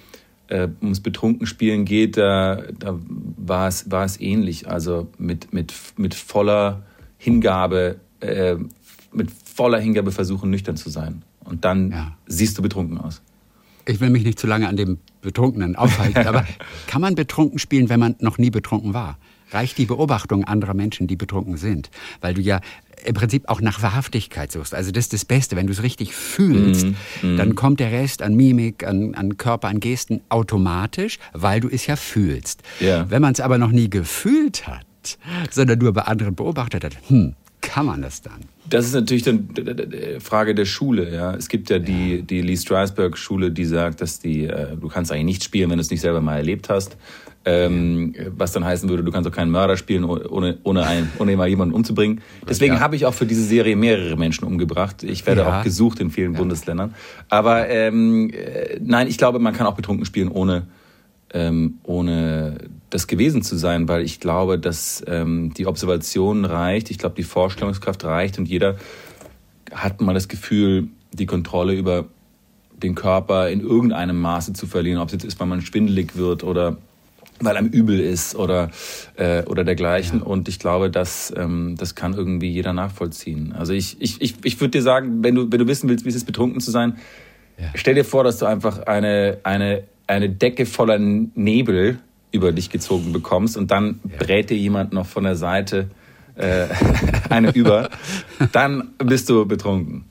[0.50, 2.98] äh, ums Betrunkenspielen geht, da, da
[3.36, 4.68] war, es, war es ähnlich.
[4.68, 6.82] Also mit, mit, mit voller
[7.18, 8.56] Hingabe, äh,
[9.12, 11.22] mit voller Hingabe versuchen, nüchtern zu sein.
[11.44, 12.16] Und dann Ja.
[12.26, 13.22] siehst du betrunken aus.
[13.86, 16.46] Ich will mich nicht zu lange an dem Betrunkenen aufhalten, aber
[16.86, 19.18] kann man betrunken spielen, wenn man noch nie betrunken war?
[19.52, 21.90] Reicht die Beobachtung anderer Menschen, die betrunken sind?
[22.20, 22.60] Weil du ja
[23.04, 24.74] im Prinzip auch nach Wahrhaftigkeit suchst.
[24.74, 25.56] Also das ist das Beste.
[25.56, 26.86] Wenn du es richtig fühlst,
[27.22, 31.68] Mhm, dann kommt der Rest an Mimik, an, an Körper, an Gesten automatisch, weil du
[31.68, 32.62] es ja fühlst.
[32.80, 33.08] Ja.
[33.10, 34.86] Wenn man es aber noch nie gefühlt hat,
[35.50, 38.40] sondern nur bei anderen beobachtet hat, hm, kann man das dann?
[38.68, 41.12] Das ist natürlich dann d- d- d- Frage der Schule.
[41.12, 44.88] Ja, es gibt ja die die Lee Strasberg Schule, die sagt, dass die äh, du
[44.88, 46.96] kannst eigentlich nicht spielen, wenn du es nicht selber mal erlebt hast.
[47.46, 51.36] Ähm, was dann heißen würde, du kannst auch keinen Mörder spielen, ohne ohne einen, ohne
[51.36, 52.20] mal jemanden umzubringen.
[52.46, 52.80] Deswegen Ja.
[52.80, 55.02] habe ich auch für diese Serie mehrere Menschen umgebracht.
[55.02, 55.60] Ich werde Ja.
[55.60, 56.94] auch gesucht in vielen Bundesländern.
[57.30, 60.66] Aber ähm, äh, nein, ich glaube, man kann auch betrunken spielen, ohne
[61.32, 62.58] ähm, ohne
[62.90, 67.22] das gewesen zu sein, weil ich glaube, dass ähm, die Observation reicht, ich glaube, die
[67.22, 68.76] Vorstellungskraft reicht und jeder
[69.72, 72.06] hat mal das Gefühl, die Kontrolle über
[72.82, 76.42] den Körper in irgendeinem Maße zu verlieren, ob es jetzt ist, weil man schwindelig wird
[76.42, 76.78] oder
[77.42, 78.70] weil einem übel ist oder,
[79.16, 80.22] äh, oder dergleichen.
[80.22, 83.52] Und ich glaube, das, ähm, das kann irgendwie jeder nachvollziehen.
[83.52, 86.10] Also ich, ich, ich, ich würde dir sagen, wenn du, wenn du wissen willst, wie
[86.10, 86.98] es ist, betrunken zu sein,
[87.74, 91.98] stell dir vor, dass du einfach eine, eine, eine Decke voller Nebel
[92.32, 95.90] über dich gezogen bekommst und dann brät dir jemand noch von der Seite
[96.36, 96.66] äh,
[97.28, 97.90] eine über,
[98.52, 100.04] dann bist du betrunken.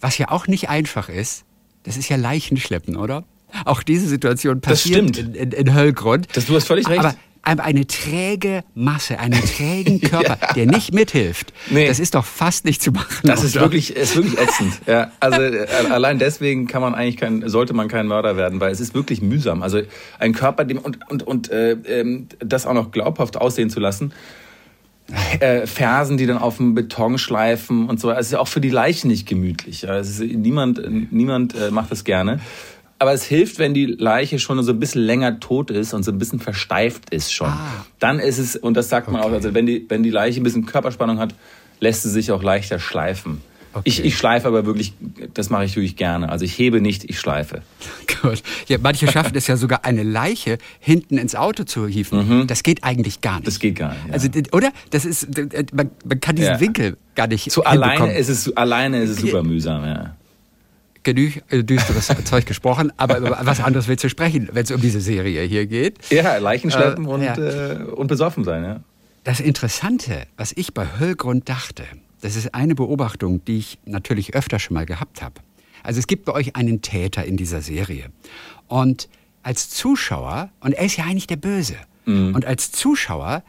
[0.00, 1.44] Was ja auch nicht einfach ist,
[1.84, 3.24] das ist ja Leichenschleppen, oder?
[3.64, 6.28] Auch diese Situation passiert in, in, in Höllgrund.
[6.32, 7.00] Das, du hast völlig recht.
[7.00, 10.52] Aber eine träge Masse, einen trägen Körper, ja.
[10.54, 11.86] der nicht mithilft, nee.
[11.86, 13.20] das ist doch fast nicht zu machen.
[13.24, 13.48] Das oder?
[13.48, 14.80] ist wirklich, ist wirklich ätzend.
[14.86, 18.72] ja, also äh, allein deswegen kann man eigentlich kein, sollte man kein Mörder werden, weil
[18.72, 19.62] es ist wirklich mühsam.
[19.62, 19.82] Also
[20.18, 24.12] ein Körper, dem und und und äh, ähm, das auch noch glaubhaft aussehen zu lassen.
[25.38, 28.08] Äh, Fersen, die dann auf dem Beton schleifen und so.
[28.08, 29.86] Also es ist ja auch für die Leichen nicht gemütlich.
[29.86, 30.80] Also niemand,
[31.12, 32.40] niemand äh, macht das gerne.
[32.98, 36.12] Aber es hilft, wenn die Leiche schon so ein bisschen länger tot ist und so
[36.12, 37.48] ein bisschen versteift ist schon.
[37.48, 37.84] Ah.
[37.98, 39.30] Dann ist es, und das sagt man okay.
[39.30, 41.34] auch, also wenn die, wenn die Leiche ein bisschen Körperspannung hat,
[41.80, 43.40] lässt sie sich auch leichter schleifen.
[43.74, 43.82] Okay.
[43.86, 44.94] Ich, ich schleife aber wirklich,
[45.34, 46.28] das mache ich wirklich gerne.
[46.28, 47.62] Also ich hebe nicht, ich schleife.
[48.22, 48.40] Gut.
[48.68, 52.42] Ja, manche schaffen es ja sogar, eine Leiche hinten ins Auto zu hieven.
[52.42, 52.46] Mhm.
[52.46, 53.48] Das geht eigentlich gar nicht.
[53.48, 54.06] Das geht gar nicht.
[54.06, 54.12] Ja.
[54.12, 54.70] Also, oder?
[54.90, 55.28] Das ist,
[55.74, 56.60] man, man kann diesen ja.
[56.60, 57.50] Winkel gar nicht.
[57.50, 60.14] Zu alleine ist es, alleine ist es super mühsam, ja
[61.04, 64.80] genug äh, düsteres Zeug gesprochen, aber über was anderes willst du sprechen, wenn es um
[64.80, 65.98] diese Serie hier geht.
[66.10, 67.36] Ja, Leichenschleppen äh, und, ja.
[67.36, 68.80] äh, und besoffen sein, ja.
[69.22, 71.84] Das Interessante, was ich bei Höllgrund dachte,
[72.20, 75.34] das ist eine Beobachtung, die ich natürlich öfter schon mal gehabt habe.
[75.82, 78.06] Also es gibt bei euch einen Täter in dieser Serie.
[78.68, 79.08] Und
[79.42, 82.34] als Zuschauer, und er ist ja eigentlich der Böse, mhm.
[82.34, 83.42] und als Zuschauer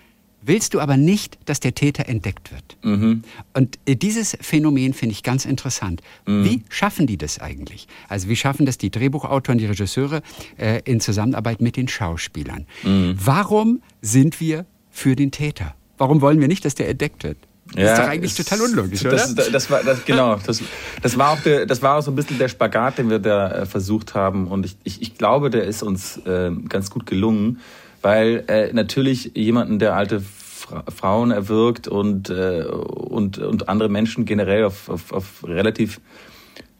[0.46, 2.78] willst du aber nicht, dass der Täter entdeckt wird.
[2.84, 3.24] Mhm.
[3.54, 6.02] Und äh, dieses Phänomen finde ich ganz interessant.
[6.26, 6.46] Mhm.
[6.46, 7.88] Wie schaffen die das eigentlich?
[8.08, 10.22] Also wie schaffen das die Drehbuchautoren, die Regisseure
[10.58, 12.66] äh, in Zusammenarbeit mit den Schauspielern?
[12.84, 13.16] Mhm.
[13.18, 15.76] Warum sind wir für den Täter?
[15.98, 17.38] Warum wollen wir nicht, dass der entdeckt wird?
[17.74, 19.16] Das ja, ist doch eigentlich total unlogisch, oder?
[19.16, 20.62] Das, das, war, das, genau, das,
[21.02, 23.52] das, war auch der, das war auch so ein bisschen der Spagat, den wir da
[23.52, 24.48] äh, versucht haben.
[24.48, 27.60] Und ich, ich, ich glaube, der ist uns äh, ganz gut gelungen
[28.06, 34.26] weil äh, natürlich jemanden, der alte Fra Frauen erwirkt und, äh, und, und andere Menschen
[34.26, 36.00] generell auf, auf, auf relativ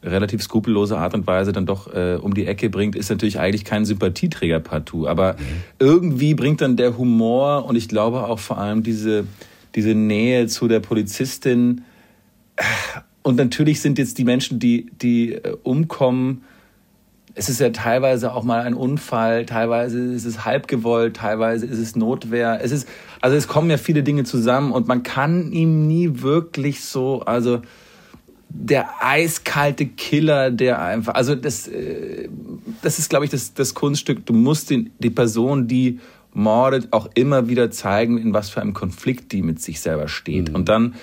[0.04, 3.66] relativ skrupellose Art und Weise dann doch äh, um die Ecke bringt, ist natürlich eigentlich
[3.66, 5.08] kein Sympathieträger partout.
[5.08, 5.38] Aber mhm.
[5.80, 9.26] irgendwie bringt dann der Humor und ich glaube auch vor allem diese,
[9.74, 11.86] diese Nähe zu der Polizistin.
[13.24, 16.44] Und natürlich sind jetzt die Menschen, die, die äh, umkommen,
[17.36, 21.80] es ist ja teilweise auch mal ein Unfall, teilweise ist es halb gewollt, teilweise ist
[21.80, 22.60] es Notwehr.
[22.64, 22.88] Es ist,
[23.20, 27.62] also es kommen ja viele Dinge zusammen und man kann ihm nie wirklich so, also
[28.48, 32.30] der eiskalte Killer, der einfach, also das, äh,
[32.82, 34.26] das ist, glaube ich, das, das Kunststück.
[34.26, 36.00] Du musst den, die Person, die
[36.34, 40.50] mordet, auch immer wieder zeigen, in was für einem Konflikt die mit sich selber steht.
[40.50, 40.56] Mhm.
[40.56, 40.96] Und dann,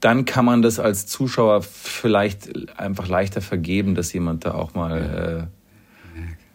[0.00, 5.48] dann kann man das als Zuschauer vielleicht einfach leichter vergeben, dass jemand da auch mal
[5.48, 5.61] äh,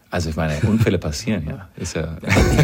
[0.10, 1.68] also ich meine, Unfälle passieren ja.
[1.76, 2.18] Ist ja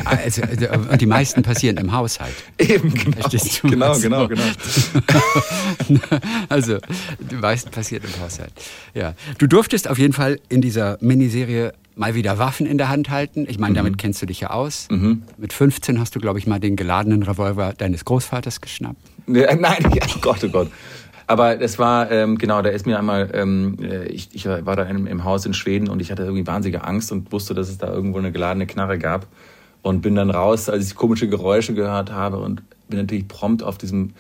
[0.06, 0.42] also,
[0.90, 2.34] und die meisten passieren im Haushalt.
[2.58, 3.18] Eben, genau.
[3.18, 3.70] Verstehst du?
[3.70, 4.44] Genau, genau, genau.
[6.50, 6.78] also
[7.20, 8.54] die meisten passieren im Haushalt.
[8.94, 9.14] Ja.
[9.40, 13.46] Du durftest auf jeden Fall in dieser Miniserie mal wieder Waffen in der Hand halten.
[13.48, 13.78] Ich meine, mhm.
[13.78, 14.88] damit kennst du dich ja aus.
[14.90, 15.24] Mhm.
[15.38, 19.02] Mit 15 hast du, glaube ich, mal den geladenen Revolver deines Großvaters geschnappt.
[19.28, 20.72] Ja, nein, oh Gott, oh Gott.
[21.28, 24.84] Aber es war, ähm, genau, da ist mir einmal, ähm, äh, ich, ich war da
[24.84, 27.78] im, im Haus in Schweden und ich hatte irgendwie wahnsinnige Angst und wusste, dass es
[27.78, 29.28] da irgendwo eine geladene Knarre gab.
[29.82, 33.78] Und bin dann raus, als ich komische Geräusche gehört habe und bin natürlich prompt auf
[33.78, 34.14] diesem,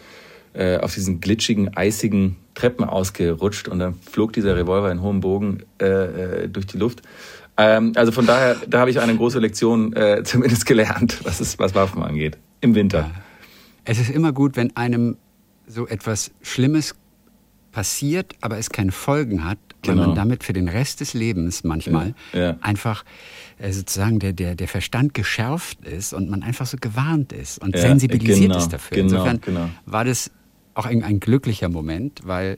[0.54, 5.63] äh, auf diesen glitschigen, eisigen Treppen ausgerutscht und dann flog dieser Revolver in hohem Bogen
[5.80, 7.02] äh, äh, durch die Luft.
[7.58, 11.60] Ähm, also von daher, da habe ich eine große Lektion äh, zumindest gelernt, was, es,
[11.60, 12.38] was Waffen angeht.
[12.62, 13.12] Im Winter.
[13.86, 15.18] Es ist immer gut, wenn einem
[15.67, 16.95] so etwas Schlimmes
[17.71, 20.15] passiert, aber es keine Folgen hat, weil man genau.
[20.15, 22.58] damit für den Rest des Lebens manchmal ja, ja.
[22.62, 23.04] einfach
[23.58, 27.76] äh, sozusagen der, der, der Verstand geschärft ist und man einfach so gewarnt ist und
[27.76, 28.95] ja, sensibilisiert genau, ist dafür.
[28.95, 29.69] Genau, Insofern genau.
[29.86, 30.32] war das
[30.76, 32.58] auch ein, ein glücklicher Moment, weil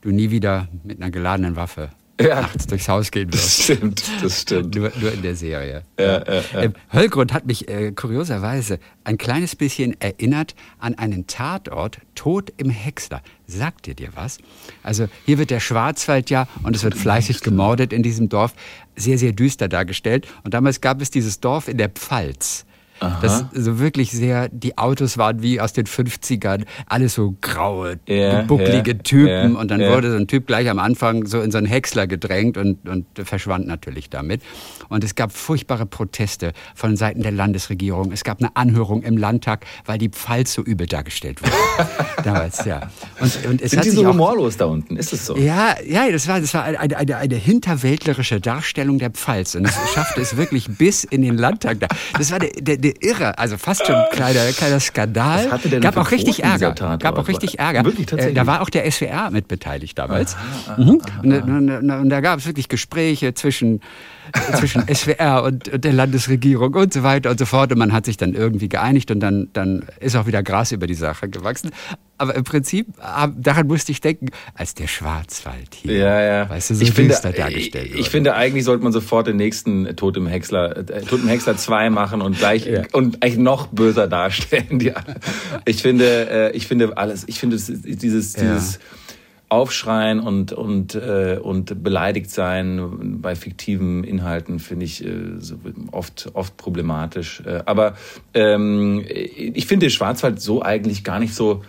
[0.00, 1.90] du nie wieder mit einer geladenen Waffe
[2.20, 2.40] ja.
[2.42, 3.44] nachts durchs Haus gehen wirst.
[3.44, 4.74] Das stimmt, das stimmt.
[4.74, 5.82] Nur, nur in der Serie.
[5.98, 6.24] Ja.
[6.54, 12.70] Ähm, Höllgrund hat mich äh, kurioserweise ein kleines bisschen erinnert an einen Tatort, Tod im
[12.70, 13.22] Häcksler.
[13.46, 14.38] Sagt dir dir was?
[14.82, 18.54] Also hier wird der Schwarzwald ja, und es wird fleißig gemordet in diesem Dorf,
[18.96, 20.26] sehr, sehr düster dargestellt.
[20.44, 22.66] Und damals gab es dieses Dorf in der Pfalz.
[23.00, 23.18] Aha.
[23.22, 28.42] Das so wirklich sehr, die Autos waren wie aus den 50ern, alles so graue, yeah,
[28.42, 29.52] bucklige yeah, Typen.
[29.52, 32.06] Yeah, und dann wurde so ein Typ gleich am Anfang so in so einen Häcksler
[32.06, 34.42] gedrängt und, und verschwand natürlich damit.
[34.90, 38.12] Und es gab furchtbare Proteste von Seiten der Landesregierung.
[38.12, 41.52] Es gab eine Anhörung im Landtag, weil die Pfalz so übel dargestellt wurde.
[42.24, 42.90] Damals, ja.
[43.18, 44.96] Und, und es Sind hat die so humorlos da unten?
[44.96, 45.36] Ist es so?
[45.36, 49.54] Ja, ja, das war, das war eine, eine, eine hinterwäldlerische Darstellung der Pfalz.
[49.54, 51.78] Und es schaffte es wirklich bis in den Landtag.
[52.18, 55.46] Das war der, der irre, also fast schon ein kleiner, kleiner Skandal.
[55.46, 56.72] Was hatte denn Gab auch richtig Ärger.
[56.98, 57.84] Gab auch richtig Ärger.
[57.84, 58.36] Wirklich, tatsächlich?
[58.36, 60.36] Äh, Da war auch der SWR mit beteiligt damals.
[60.36, 61.00] Aha, mhm.
[61.22, 63.80] und, und, und, und da gab es wirklich Gespräche zwischen,
[64.58, 67.72] zwischen SWR und, und der Landesregierung und so weiter und so fort.
[67.72, 70.86] Und man hat sich dann irgendwie geeinigt und dann, dann ist auch wieder Gras über
[70.86, 71.70] die Sache gewachsen.
[72.18, 72.86] Aber im Prinzip,
[73.38, 76.50] daran musste ich denken, als der Schwarzwald hier, Ja, ja.
[76.50, 79.96] weißt du, so ich finde, dargestellt ich, ich finde, eigentlich sollte man sofort den nächsten
[79.96, 82.82] Tod im Häcksler, äh, Tod im Häcksler 2 machen und gleich Ja.
[82.92, 84.78] und eigentlich noch böser darstellen.
[84.78, 84.92] Die,
[85.64, 88.58] ich finde, äh, ich finde alles, ich finde es ist dieses, Ja.
[89.50, 95.56] Aufschreien und und äh, und beleidigt sein bei fiktiven Inhalten finde ich äh, so
[95.90, 97.42] oft oft problematisch.
[97.44, 97.94] Äh, aber
[98.32, 101.62] ähm, ich finde Schwarzwald so eigentlich gar nicht so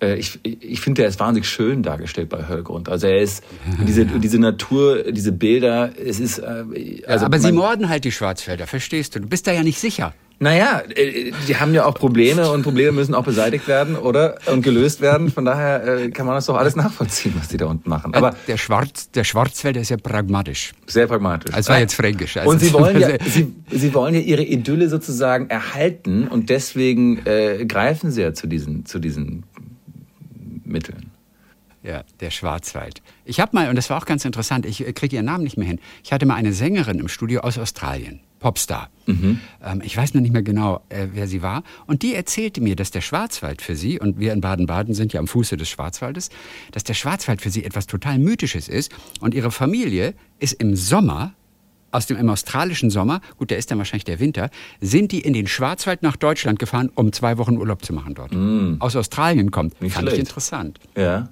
[0.00, 2.88] äh, ich, ich finde, er ist wahnsinnig schön dargestellt bei Höllgrund.
[2.88, 3.44] Also er ist
[3.86, 8.66] diese, diese Natur, diese Bilder, es ist äh, also aber sie morden halt die Schwarzwälder,
[8.66, 9.20] verstehst du?
[9.20, 10.14] Du bist da ja nicht sicher.
[10.40, 14.36] Naja, äh, die haben ja auch Probleme und Probleme müssen auch beseitigt werden, oder?
[14.46, 15.30] Und gelöst werden.
[15.30, 18.14] Von daher äh, kann man das doch alles nachvollziehen, was die da unten machen.
[18.14, 20.72] Aber der, Schwarz, der Schwarzwälder ist ja pragmatisch.
[20.86, 21.54] sehr pragmatisch.
[21.54, 22.36] Das war jetzt fränkisch.
[22.36, 26.50] Also und sie wollen ja, also- sie, sie wollen ja ihre Idylle sozusagen erhalten und
[26.50, 29.44] deswegen äh, greifen sie ja zu diesen, zu diesen
[30.64, 31.10] Mitteln.
[31.82, 33.02] Ja, der Schwarzwald.
[33.24, 35.56] Ich habe mal, und das war auch ganz interessant, ich äh, kriege ihren Namen nicht
[35.56, 35.80] mehr hin.
[36.02, 38.90] Ich hatte mal eine Sängerin im Studio aus Australien, Popstar.
[39.06, 41.62] Ähm, ich weiß noch nicht mehr genau, äh, wer sie war.
[41.86, 45.20] Und die erzählte mir, dass der Schwarzwald für sie, und wir in Baden-Baden sind ja
[45.20, 46.30] am Fuße des Schwarzwaldes,
[46.72, 48.92] dass der Schwarzwald für sie etwas total Mythisches ist.
[49.20, 51.32] Und ihre Familie ist im Sommer
[51.90, 55.32] aus dem im australischen Sommer, gut, der ist dann wahrscheinlich der Winter, sind die in
[55.32, 58.34] den Schwarzwald nach Deutschland gefahren, um zwei Wochen Urlaub zu machen dort.
[58.80, 59.80] Aus Australien kommt.
[59.80, 60.28] Nicht Fand ich schlecht.
[60.28, 60.80] interessant.
[60.96, 61.28] Ja.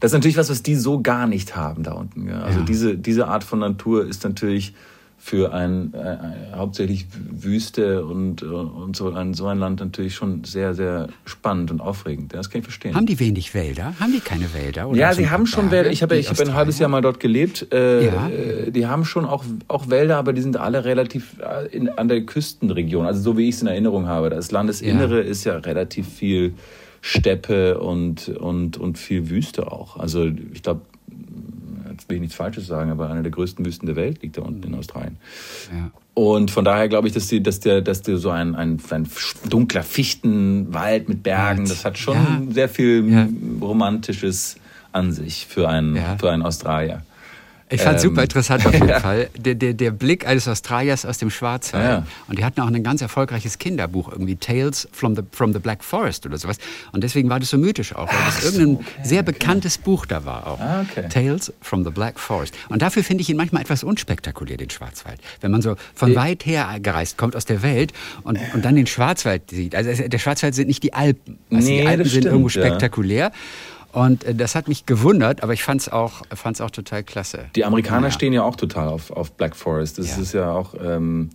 [0.00, 2.28] Das ist natürlich was, was die so gar nicht haben da unten.
[2.28, 2.40] Ja.
[2.40, 2.64] Also Ja.
[2.64, 4.74] diese, diese Art von Natur ist natürlich
[5.22, 10.44] für ein, äh, hauptsächlich Wüste und, äh, und so, ein, so ein Land natürlich schon
[10.44, 12.32] sehr, sehr spannend und aufregend.
[12.32, 12.94] Ja, Das kann ich verstehen.
[12.94, 13.92] Haben die wenig Wälder?
[14.00, 14.88] Haben die keine Wälder?
[14.88, 15.90] Oder ja, sie haben schon Berge, Wälder.
[15.92, 16.78] Ich habe, ich habe ein halbes?
[16.78, 17.66] Jahr mal dort gelebt.
[17.70, 18.28] Äh, Ja.
[18.30, 22.08] äh, Die haben schon auch, auch Wälder, aber die sind alle relativ äh, in, an
[22.08, 23.04] der Küstenregion.
[23.04, 24.30] Also so wie ich es in Erinnerung habe.
[24.30, 26.54] Das Landesinnere ist ja relativ viel
[27.00, 29.96] Steppe und, und, und viel Wüste auch.
[29.96, 30.82] Also ich glaube,
[31.90, 34.42] jetzt will ich nichts Falsches sagen, aber eine der größten Wüsten der Welt liegt da
[34.42, 35.16] unten in Australien.
[35.74, 35.90] Ja.
[36.14, 39.08] Und von daher glaube ich, dass, die, dass, der, dass der so ein, ein, ein
[39.48, 42.42] dunkler Fichtenwald mit Bergen, das hat schon Ja.
[42.50, 43.28] sehr viel Ja.
[43.60, 44.56] Romantisches
[44.92, 47.02] an sich für einen, für einen Australier.
[47.72, 49.30] Ich fand Ähm, super interessant auf jeden Fall.
[49.36, 51.84] Der, der, der Blick eines Australiers aus dem Schwarzwald.
[51.84, 52.06] Ja.
[52.28, 55.84] Und die hatten auch ein ganz erfolgreiches Kinderbuch, irgendwie Tales from the, from the Black
[55.84, 56.58] Forest oder sowas.
[56.92, 60.46] Und deswegen war das so mythisch auch, weil das irgendein sehr bekanntes Buch da war
[60.46, 60.60] auch.
[60.60, 61.08] Ah, okay.
[61.08, 62.54] Tales from the Black Forest.
[62.68, 65.20] Und dafür finde ich ihn manchmal etwas unspektakulär, den Schwarzwald.
[65.40, 67.92] Wenn man so von weit her gereist kommt aus der Welt
[68.24, 69.74] und, und dann den Schwarzwald sieht.
[69.76, 71.38] Also es- der Schwarzwald sind nicht die Alpen.
[71.52, 73.28] Also Nee, die Alpen sind stimmt, irgendwo ja.
[73.92, 77.46] Und äh, das hat mich gewundert, aber ich fand es auch, fand's auch total klasse.
[77.56, 78.12] Die Amerikaner Ja.
[78.12, 79.98] stehen ja auch total auf, auf Black Forest.
[79.98, 80.22] Das Ja.
[80.22, 81.30] ist ja auch, ähm,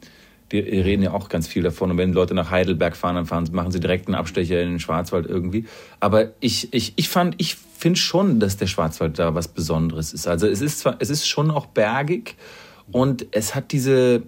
[0.51, 1.91] die reden ja auch ganz viel davon.
[1.91, 4.79] Und wenn Leute nach Heidelberg fahren, dann fahren, machen sie direkt einen Abstecher in den
[4.79, 5.65] Schwarzwald irgendwie.
[5.99, 10.27] Aber ich, ich, ich fand, ich finde schon, dass der Schwarzwald da was Besonderes ist.
[10.27, 12.35] Also es ist zwar, es ist schon auch bergig
[12.91, 14.21] und es hat diese,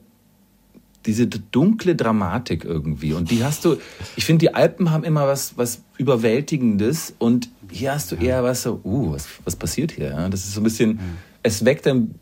[1.06, 3.14] diese dunkle Dramatik irgendwie.
[3.14, 3.78] Und die hast du,
[4.18, 8.64] ich finde, die Alpen haben immer was, was Überwältigendes und hier hast du eher was
[8.64, 10.08] so, uh, was, was passiert hier?
[10.10, 10.30] Ja?
[10.30, 11.00] Das ist so ein bisschen,
[11.44, 12.16] es weckt dann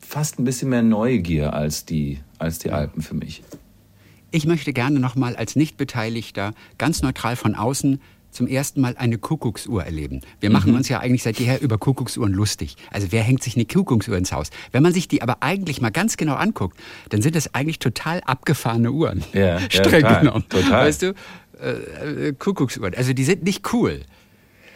[0.00, 3.42] fast ein bisschen mehr Neugier als die, als die Alpen für mich.
[4.30, 8.00] Ich möchte gerne nochmal als Nichtbeteiligter ganz neutral von außen
[8.30, 10.22] zum ersten Mal eine Kuckucksuhr erleben.
[10.40, 10.52] Wir Mhm.
[10.54, 12.76] machen uns ja eigentlich seit jeher über Kuckucksuhren lustig.
[12.90, 14.48] Also wer hängt sich eine Kuckucksuhr ins Haus?
[14.70, 16.78] Wenn man sich die aber eigentlich mal ganz genau anguckt,
[17.10, 19.22] dann sind das eigentlich total abgefahrene Uhren.
[19.34, 20.44] Ja, ja, Streng total, genommen.
[20.48, 20.86] total.
[20.86, 21.14] Weißt du?
[21.60, 22.94] Äh, äh, Kuckucksuhren.
[22.94, 24.00] Also die sind nicht cool.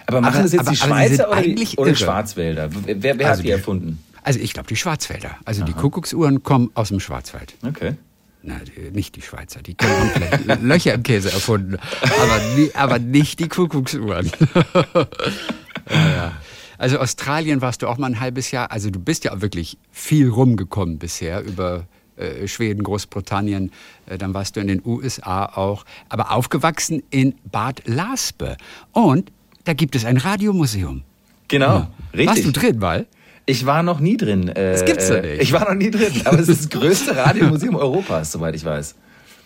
[0.07, 1.95] Aber machen Aber- das jetzt aber- die Schweizer oder die, eigentlich oder.
[1.95, 2.71] Schwarzwälder?
[2.85, 4.03] Wer, wer Also hat die die- erfunden?
[4.23, 5.37] Also ich glaube die Schwarzwälder.
[5.45, 7.55] Also die Kuckucksuhren kommen aus dem Schwarzwald.
[7.65, 7.95] Okay.
[8.43, 8.57] Na,
[8.93, 12.41] nicht die Schweizer, die haben vielleicht Löcher im Käse erfunden, aber,
[12.75, 14.31] aber nicht die Kuckucksuhren.
[15.91, 16.33] ja.
[16.79, 19.79] Also Australien warst du auch mal ein halbes Jahr, also du bist ja auch wirklich
[19.91, 21.85] viel rumgekommen bisher über
[22.17, 23.73] äh, Schweden, Großbritannien,
[24.07, 28.57] äh, dann warst du in den USA auch, aber aufgewachsen in Bad Laspe.
[28.93, 29.33] Und
[29.67, 31.03] da gibt es ein Radiomuseum.
[31.49, 32.29] Genau, richtig.
[32.29, 33.07] Warst du drin, mal?
[33.45, 34.49] Ich war noch nie drin.
[34.49, 35.43] Äh, Das gibt's äh, nicht.
[35.43, 38.95] Ich war noch nie drin, aber es ist das größte Radiomuseum Europas, soweit ich weiß.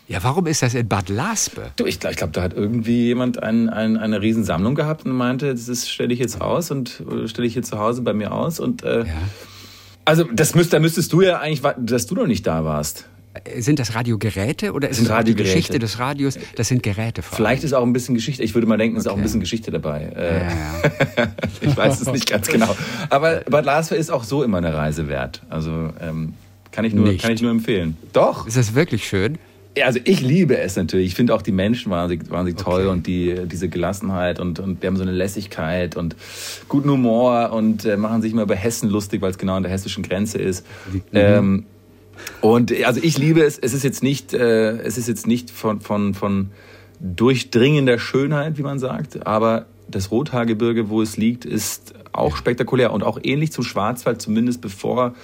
[0.09, 1.70] Ja, warum ist das in Bad Laspe?
[1.76, 5.54] Du, ich glaube, glaub, da hat irgendwie jemand ein, ein, eine Riesensammlung gehabt und meinte,
[5.54, 8.59] das stelle ich jetzt aus und äh, stelle ich hier zu Hause bei mir aus.
[8.59, 9.04] Und äh, Ja.
[10.04, 13.06] also das müsst, da müsstest du ja eigentlich, dass du noch nicht da warst.
[13.58, 16.36] Sind das Radiogeräte oder ist es die Geschichte des Radios?
[16.56, 17.22] Das sind Geräte.
[17.22, 18.42] Vor Vielleicht ist auch ein bisschen Geschichte.
[18.42, 19.08] Ich würde mal denken, es okay.
[19.08, 20.10] ist auch ein bisschen Geschichte dabei.
[20.16, 20.50] Äh, ja,
[21.16, 21.26] ja.
[21.60, 22.74] ich weiß es nicht ganz genau.
[23.08, 25.42] Aber Bad Larsfeld ist auch so immer eine Reise wert.
[25.48, 26.34] Also ähm,
[26.72, 27.96] kann ich nur, kann ich nur empfehlen.
[28.12, 28.48] Doch.
[28.48, 29.38] Ist das wirklich schön?
[29.76, 31.06] Ja, also ich liebe es natürlich.
[31.06, 32.70] Ich finde auch die Menschen wahnsinnig, wahnsinnig okay.
[32.70, 36.16] toll und die, diese Gelassenheit und, und wir haben so eine Lässigkeit und
[36.68, 39.70] guten Humor und äh, machen sich immer über Hessen lustig, weil es genau an der
[39.70, 40.66] hessischen Grenze ist.
[40.92, 41.02] Mhm.
[41.12, 41.66] Ähm,
[42.40, 43.59] und also ich liebe es.
[43.59, 46.50] Es ist jetzt nicht, äh, es ist jetzt nicht von, von, von
[47.00, 53.02] durchdringender Schönheit, wie man sagt, aber das Rothaargebirge, wo es liegt, ist auch spektakulär und
[53.02, 55.14] auch ähnlich zum Schwarzwald, zumindest bevor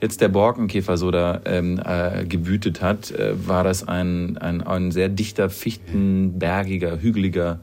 [0.00, 4.90] jetzt der Borkenkäfer so da ähm, äh, gewütet hat, äh, war das ein, ein, ein
[4.90, 7.60] sehr dichter, fichtenbergiger, hügeliger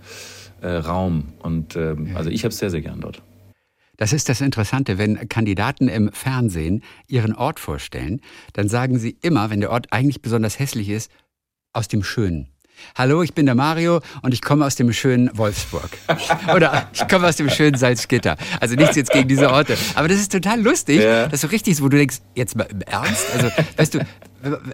[0.62, 1.34] äh, Raum.
[1.39, 3.21] Und ähm, also ich habe es sehr, sehr gern dort.
[3.99, 8.21] Das ist das Interessante, wenn Kandidaten im Fernsehen ihren Ort vorstellen,
[8.53, 11.12] dann sagen sie immer, wenn der Ort eigentlich besonders hässlich ist,
[11.73, 12.47] aus dem Schönen.
[12.95, 15.89] Hallo, ich bin der Mario und ich komme aus dem schönen Wolfsburg.
[16.55, 18.38] Oder ich komme aus dem schönen Salzgitter.
[18.62, 19.77] Also nichts jetzt gegen diese Orte.
[19.95, 21.27] Aber das ist total lustig, ja.
[21.27, 23.25] dass so richtig ist, wo du denkst, jetzt mal im Ernst?
[23.33, 24.07] Also, weißt du,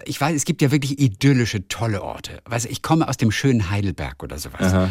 [0.04, 2.38] ich weiß, es gibt ja wirklich idyllische, tolle Orte.
[2.44, 4.72] Weißt du, ich komme aus dem schönen Heidelberg oder sowas.
[4.72, 4.88] Aha.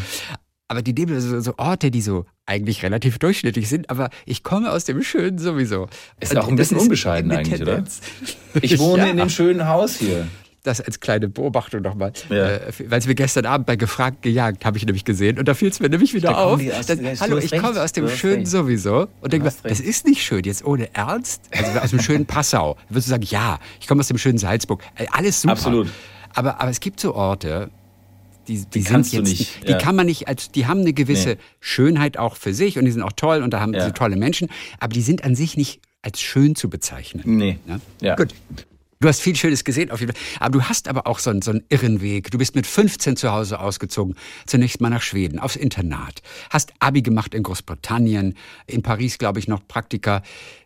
[0.68, 4.72] Aber die nehmen so, so, Orte, die so eigentlich relativ durchschnittlich sind, aber ich komme
[4.72, 5.88] aus dem Schönen sowieso.
[6.20, 8.02] Ist und auch ein bisschen unbescheiden eigentlich, Tendenz.
[8.54, 8.64] oder?
[8.64, 9.10] Ich wohne ja.
[9.12, 10.28] in dem schönen Haus hier
[10.66, 12.12] das als kleine Beobachtung nochmal.
[12.30, 12.48] Ja.
[12.48, 15.38] Äh, weil es mir gestern Abend bei Gefragt gejagt, habe ich nämlich gesehen.
[15.40, 16.60] Und da fiel es mir nämlich wieder auf.
[16.60, 17.64] Aus, dass, hallo, ich recht.
[17.64, 18.48] komme aus dem Schönen recht.
[18.48, 19.08] sowieso.
[19.22, 21.42] Und denke mir, das ist nicht schön, jetzt ohne Ernst.
[21.52, 22.78] Also aus dem schönen Passau.
[22.90, 24.82] Würdest du sagen, ja, ich komme aus dem schönen Salzburg.
[24.96, 25.54] Äh, alles super.
[25.54, 25.90] Absolut.
[26.34, 27.70] Aber, aber es gibt so Orte,
[28.48, 29.78] die, die, die sind jetzt, nicht, die ja.
[29.78, 31.38] kann man nicht als, die haben eine gewisse nee.
[31.60, 33.86] Schönheit auch für sich und die sind auch toll und da haben ja.
[33.86, 37.24] sie tolle Menschen, aber die sind an sich nicht als schön zu bezeichnen.
[37.26, 37.58] Nee.
[37.68, 37.80] Ja?
[38.02, 38.16] ja.
[38.16, 38.34] Gut.
[39.02, 40.22] Du hast viel Schönes gesehen auf jeden Fall.
[40.40, 42.32] Aber du hast aber auch so einen, so einen irren Weg.
[42.32, 44.16] Du bist mit 15 zu Hause ausgezogen.
[44.46, 46.22] Zunächst mal nach Schweden, aufs Internat.
[46.50, 48.36] Hast Abi gemacht in Großbritannien.
[48.68, 50.24] In Paris, glaube ich, noch Praktika.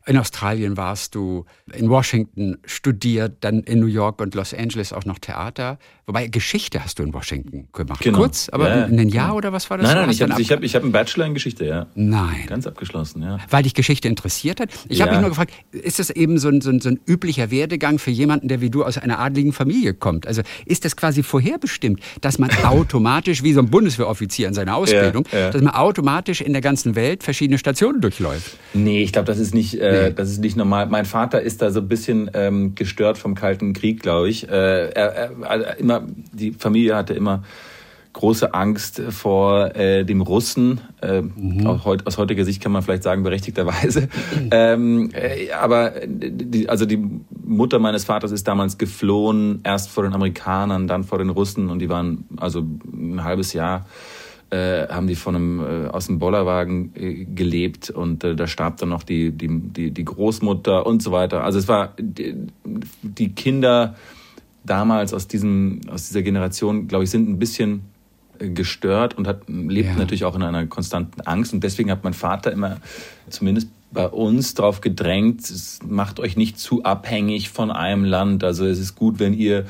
[0.09, 5.05] In Australien warst du, in Washington studiert, dann in New York und Los Angeles auch
[5.05, 5.77] noch Theater.
[6.07, 8.01] Wobei Geschichte hast du in Washington gemacht.
[8.01, 8.17] Genau.
[8.17, 9.85] Kurz, aber ja, in ein Jahr oder was war das?
[9.85, 11.85] Nein, nein, ich habe ich hab, ich hab einen Bachelor in Geschichte, ja.
[11.93, 12.47] Nein.
[12.47, 13.37] Ganz abgeschlossen, ja.
[13.51, 14.71] Weil dich Geschichte interessiert hat?
[14.87, 15.05] Ich ja.
[15.05, 17.99] habe mich nur gefragt, ist das eben so ein, so, ein, so ein üblicher Werdegang
[17.99, 20.25] für jemanden, der wie du aus einer adligen Familie kommt?
[20.25, 25.27] Also ist das quasi vorherbestimmt, dass man automatisch, wie so ein Bundeswehroffizier in seiner Ausbildung,
[25.31, 28.57] ja, dass man automatisch in der ganzen Welt verschiedene Stationen durchläuft?
[28.73, 29.79] Nee, ich glaube, das ist nicht...
[29.79, 30.87] Äh, äh, das ist nicht normal.
[30.87, 34.47] Mein Vater ist da so ein bisschen ähm, gestört vom Kalten Krieg, glaube ich.
[34.49, 37.43] Äh, er, er, also immer, die Familie hatte immer
[38.13, 40.81] große Angst vor äh, dem Russen.
[41.01, 41.67] Äh, mhm.
[41.67, 44.09] aus, aus heutiger Sicht kann man vielleicht sagen, berechtigterweise.
[44.51, 46.99] ähm, äh, aber die, also die
[47.43, 51.79] Mutter meines Vaters ist damals geflohen, erst vor den Amerikanern, dann vor den Russen und
[51.79, 53.85] die waren also ein halbes Jahr
[54.51, 58.77] äh, haben die von einem äh, aus dem Bollerwagen äh, gelebt und äh, da starb
[58.77, 61.43] dann noch die, die, die, die Großmutter und so weiter.
[61.43, 62.35] Also es war die,
[63.03, 63.95] die Kinder
[64.63, 67.81] damals aus diesem aus dieser Generation, glaube ich, sind ein bisschen
[68.39, 69.95] äh, gestört und hat lebt ja.
[69.95, 72.77] natürlich auch in einer konstanten Angst und deswegen hat mein Vater immer
[73.29, 75.51] zumindest bei uns darauf gedrängt,
[75.87, 78.43] macht euch nicht zu abhängig von einem Land.
[78.43, 79.65] Also es ist gut, wenn ihr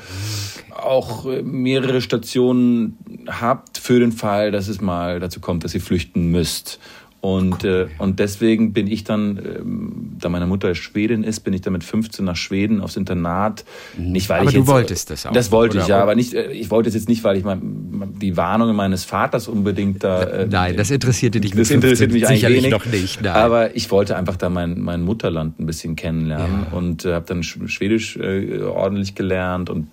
[0.76, 5.80] auch äh, mehrere Stationen habt für den Fall, dass es mal dazu kommt, dass ihr
[5.80, 6.78] flüchten müsst.
[7.20, 7.90] Und, cool.
[7.90, 11.74] äh, und deswegen bin ich dann, ähm, da meine Mutter Schwedin ist, bin ich dann
[11.74, 13.64] mit 15 nach Schweden aufs Internat.
[13.98, 14.12] Mhm.
[14.12, 15.32] Nicht, weil aber ich du jetzt, wolltest das auch.
[15.32, 18.14] Das wollte ich, ja, aber nicht, äh, ich wollte es jetzt nicht, weil ich mein,
[18.20, 20.22] die Warnungen meines Vaters unbedingt da.
[20.22, 23.20] Äh, nein, das interessierte dich Das interessiert mich eigentlich wenig, noch nicht.
[23.20, 23.34] Nein.
[23.34, 26.76] Aber ich wollte einfach da mein, mein Mutterland ein bisschen kennenlernen ja.
[26.78, 29.88] und äh, habe dann Schwedisch äh, ordentlich gelernt und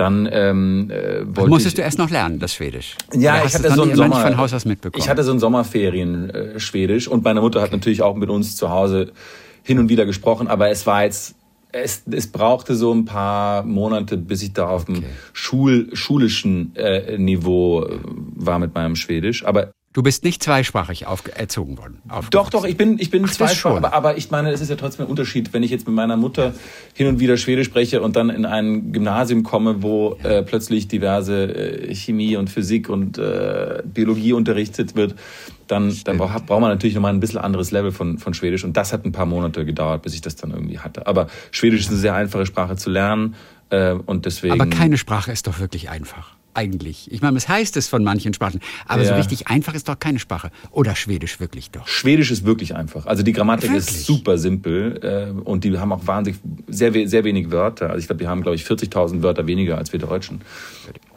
[0.00, 2.96] dann ähm, äh, wollte Musstest ich, du erst noch lernen, das Schwedisch?
[3.12, 5.02] Ja, ich hatte so einen Sommer, von Haus aus mitbekommen.
[5.02, 8.56] Ich hatte so ein Sommerferien äh, Schwedisch und meine Mutter hat natürlich auch mit uns
[8.56, 9.12] zu Hause
[9.62, 11.34] hin und wieder gesprochen, aber es war jetzt
[11.72, 15.06] es, es brauchte so ein paar Monate, bis ich da auf dem okay.
[15.32, 17.98] Schul, schulischen äh, Niveau äh,
[18.34, 19.44] war mit meinem Schwedisch.
[19.44, 22.00] Aber Du bist nicht zweisprachig erzogen worden.
[22.30, 23.78] Doch, doch, ich bin, ich bin Ach, zweisprachig.
[23.78, 26.16] Aber, aber ich meine, es ist ja trotzdem ein Unterschied, wenn ich jetzt mit meiner
[26.16, 26.54] Mutter
[26.94, 31.88] hin und wieder Schwedisch spreche und dann in ein Gymnasium komme, wo äh, plötzlich diverse
[31.88, 35.16] äh, Chemie und Physik und äh, Biologie unterrichtet wird,
[35.66, 38.62] dann, dann braucht man natürlich nochmal ein bisschen anderes Level von, von Schwedisch.
[38.62, 41.08] Und das hat ein paar Monate gedauert, bis ich das dann irgendwie hatte.
[41.08, 43.34] Aber Schwedisch ist eine sehr einfache Sprache zu lernen.
[43.70, 44.60] Äh, und deswegen.
[44.60, 46.36] Aber keine Sprache ist doch wirklich einfach.
[46.54, 47.10] Eigentlich?
[47.12, 48.60] Ich meine, was heißt es von manchen Sprachen?
[48.86, 49.08] Aber ja.
[49.08, 50.50] so richtig einfach ist doch keine Sprache.
[50.70, 51.86] Oder Schwedisch wirklich doch?
[51.86, 53.06] Schwedisch ist wirklich einfach.
[53.06, 53.88] Also die Grammatik wirklich?
[53.88, 57.90] ist super simpel äh, und die haben auch wahnsinnig sehr, sehr wenig Wörter.
[57.90, 60.40] Also ich glaube, die haben, glaube ich, 40.000 Wörter weniger als wir Deutschen.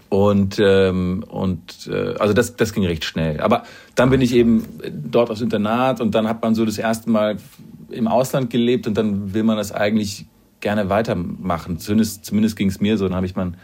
[0.10, 3.40] Und, ähm, und äh, also das, das ging recht schnell.
[3.40, 3.64] Aber
[3.96, 7.38] dann bin ich eben dort aufs Internat und dann hat man so das erste Mal
[7.90, 10.26] im Ausland gelebt und dann will man das eigentlich
[10.60, 11.80] gerne weitermachen.
[11.80, 13.08] Zumindest, zumindest ging es mir so.
[13.08, 13.58] Dann habe ich mein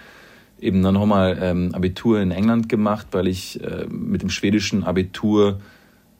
[0.61, 5.59] eben dann nochmal ähm, Abitur in England gemacht, weil ich äh, mit dem schwedischen Abitur,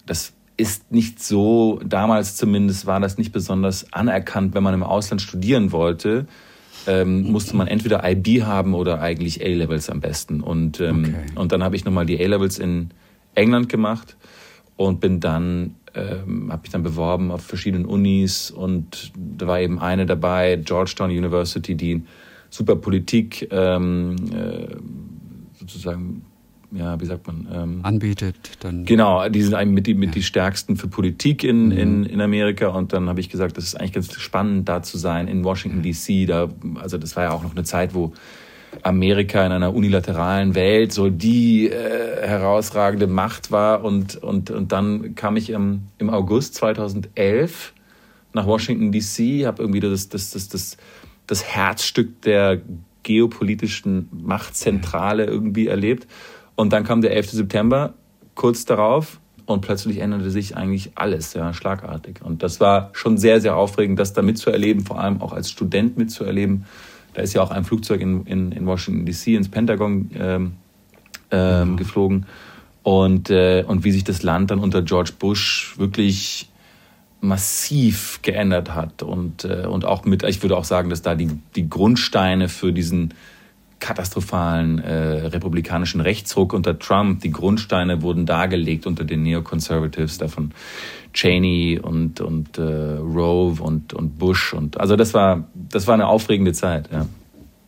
[0.06, 5.22] das ist nicht so, damals zumindest war das nicht besonders anerkannt, wenn man im Ausland
[5.22, 6.28] studieren wollte.
[6.88, 10.42] Ähm, musste man entweder IB haben oder eigentlich A-Levels am besten.
[10.42, 11.40] Und, ähm, okay.
[11.40, 12.90] und dann habe ich nochmal die A-Levels in
[13.36, 14.18] England gemacht
[14.76, 19.80] und bin dann, ähm, habe mich dann beworben auf verschiedenen Unis und da war eben
[19.80, 22.04] eine dabei, Georgetown University, die
[22.50, 24.76] super Politik ähm, äh,
[25.58, 26.24] sozusagen
[26.72, 27.48] ja, wie sagt man?
[27.52, 28.86] Ähm, Anbietet dann.
[28.86, 30.14] Genau, die sind eigentlich mit die, mit ja.
[30.14, 31.72] die stärksten für Politik in, mhm.
[31.72, 32.68] in, in Amerika.
[32.68, 35.82] Und dann habe ich gesagt, das ist eigentlich ganz spannend, da zu sein in Washington
[35.82, 36.28] DC.
[36.28, 38.14] Da, also das war ja auch noch eine Zeit, wo
[38.84, 43.84] Amerika in einer unilateralen Welt so die äh, herausragende Macht war.
[43.84, 47.74] Und, und, und dann kam ich im, im August 2011
[48.34, 50.78] nach Washington DC, habe irgendwie das, das, das, das
[51.30, 52.62] das Herzstück der
[53.04, 56.08] geopolitischen Machtzentrale irgendwie erlebt.
[56.56, 57.32] Und dann kam der 11.
[57.32, 57.94] September
[58.36, 62.22] kurz darauf und plötzlich änderte sich eigentlich alles, ja, schlagartig.
[62.24, 65.98] Und das war schon sehr, sehr aufregend, das da mitzuerleben, vor allem auch als Student
[65.98, 66.66] mitzuerleben.
[67.14, 70.52] Da ist ja auch ein Flugzeug in, in, in Washington DC ins Pentagon ähm,
[71.32, 71.78] ähm, mhm.
[71.78, 72.26] geflogen.
[72.84, 76.49] Und, äh, und wie sich das Land dann unter George Bush wirklich
[77.22, 81.30] massiv geändert hat und, äh, und auch mit, ich würde auch sagen, dass da die,
[81.56, 83.14] die Grundsteine für diesen
[83.80, 90.52] katastrophalen äh, republikanischen Rechtsruck unter Trump, die Grundsteine wurden dargelegt unter den Neoconservatives, da von
[91.14, 94.54] Cheney und, und äh, Rove und, und Bush.
[94.54, 97.08] Und, also das war, das war eine aufregende Zeit, ja.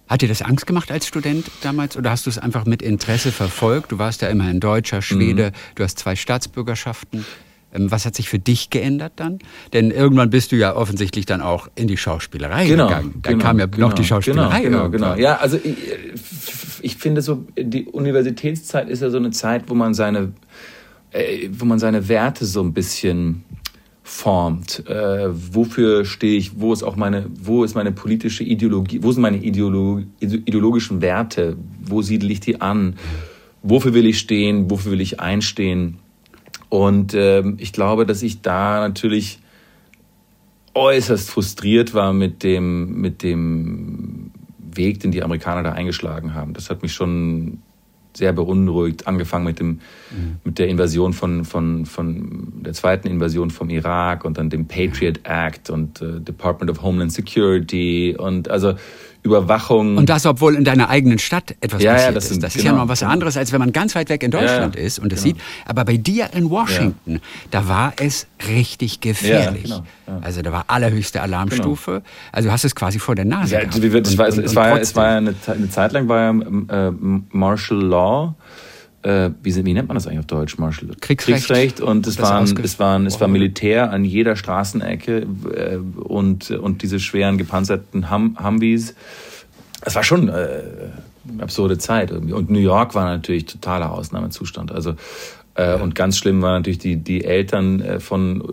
[0.08, 3.32] Hat dir das Angst gemacht als Student damals oder hast du es einfach mit Interesse
[3.32, 3.94] verfolgt?
[3.94, 5.76] Du warst ja immerhin Deutscher, Schwede, mhm.
[5.76, 7.26] du hast zwei Staatsbürgerschaften.
[7.74, 9.40] Ähm, was hat sich für dich geändert dann?
[9.74, 13.20] Denn irgendwann bist du ja offensichtlich dann auch in die Schauspielerei genau, gegangen.
[13.22, 14.62] Da genau, kam ja genau, noch die Schauspielerei.
[14.62, 15.16] Genau, genau, genau.
[15.16, 15.76] Ja, also ich,
[16.82, 20.34] ich, finde so, die Universitätszeit ist ja so eine Zeit, wo man seine,
[21.12, 23.44] äh, wo man seine Werte so ein bisschen
[24.04, 24.84] formt.
[24.88, 26.60] Äh, wofür stehe ich?
[26.60, 29.02] Wo ist auch meine, wo ist meine politische Ideologie?
[29.02, 31.56] Wo sind meine Ideolo ideologischen Werte?
[31.82, 32.96] Wo siedle ich die an?
[33.64, 34.70] Wofür will ich stehen?
[34.70, 36.00] Wofür will ich einstehen?
[36.72, 39.40] Und ähm, ich glaube, dass ich da natürlich
[40.74, 46.54] äußerst frustriert war mit dem, mit dem Weg, den die Amerikaner da eingeschlagen haben.
[46.54, 47.60] Das hat mich schon
[48.14, 49.68] sehr beunruhigt, angefangen mit, dem,
[50.12, 50.38] mhm.
[50.46, 55.20] mit der Invasion von, von, von der zweiten Invasion vom Irak und dann dem Patriot
[55.26, 58.76] Act und äh, Department of Homeland Security und also
[59.24, 59.98] Überwachung.
[59.98, 62.44] Und das, obwohl in deiner eigenen Stadt etwas ja, passiert ja, das ist.
[62.44, 63.12] Das genau, ist ja genau, noch was genau.
[63.12, 65.36] anderes, als wenn man ganz weit weg in Deutschland ja, ist und das genau.
[65.36, 65.44] sieht.
[65.66, 67.20] Aber bei dir in Washington,
[67.52, 69.64] da war es richtig gefährlich.
[69.64, 69.84] Genau,
[70.22, 71.92] also da war allerhöchste Alarmstufe.
[71.92, 72.04] Genau.
[72.32, 73.56] Also du hast es quasi vor der Nase.
[73.56, 73.76] Ja, gehabt.
[73.78, 76.92] Es, war, und, es, war, es war ja eine, eine Zeit lang war ja äh,
[77.32, 78.36] Martial Law
[79.04, 80.90] äh, wie, wie, nennt man das eigentlich auf Deutsch, Marshall?
[81.00, 81.48] Kriegsrecht.
[81.48, 86.82] Kriegsrecht und es, waren, es, waren, es war Militär an jeder Straßenecke äh, und, und
[86.84, 88.96] diese schweren gepanzerten hum Humvees.
[89.82, 90.62] Es war schon äh,
[91.32, 92.34] eine absurde Zeit irgendwie.
[92.34, 94.72] Und New York war natürlich totaler Ausnahmezustand.
[94.72, 94.96] Also
[95.56, 98.44] äh, und ganz schlimm waren natürlich die, die Eltern äh, von äh,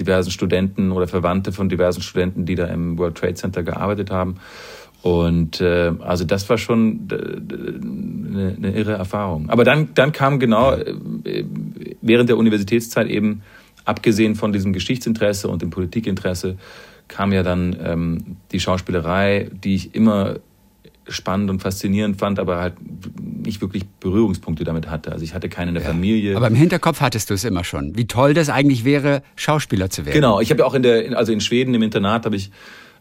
[0.00, 4.36] diversen Studenten oder Verwandte von diversen Studenten, die da im World Trade Center gearbeitet haben.
[5.04, 9.50] Und äh, also das war schon eine, eine irre Erfahrung.
[9.50, 11.44] Aber dann, dann kam genau äh,
[12.00, 13.42] während der Universitätszeit eben,
[13.84, 16.56] abgesehen von diesem Geschichtsinteresse und dem Politikinteresse,
[17.06, 20.36] kam ja dann ähm, die Schauspielerei, die ich immer
[21.06, 22.76] spannend und faszinierend fand, aber halt
[23.20, 25.12] nicht wirklich Berührungspunkte damit hatte.
[25.12, 25.90] Also ich hatte keine in der ja.
[25.90, 26.34] Familie.
[26.34, 27.94] Aber im Hinterkopf hattest du es immer schon.
[27.94, 30.14] Wie toll das eigentlich wäre, Schauspieler zu werden.
[30.14, 32.50] Genau, ich habe ja auch in der, also in Schweden im Internat habe ich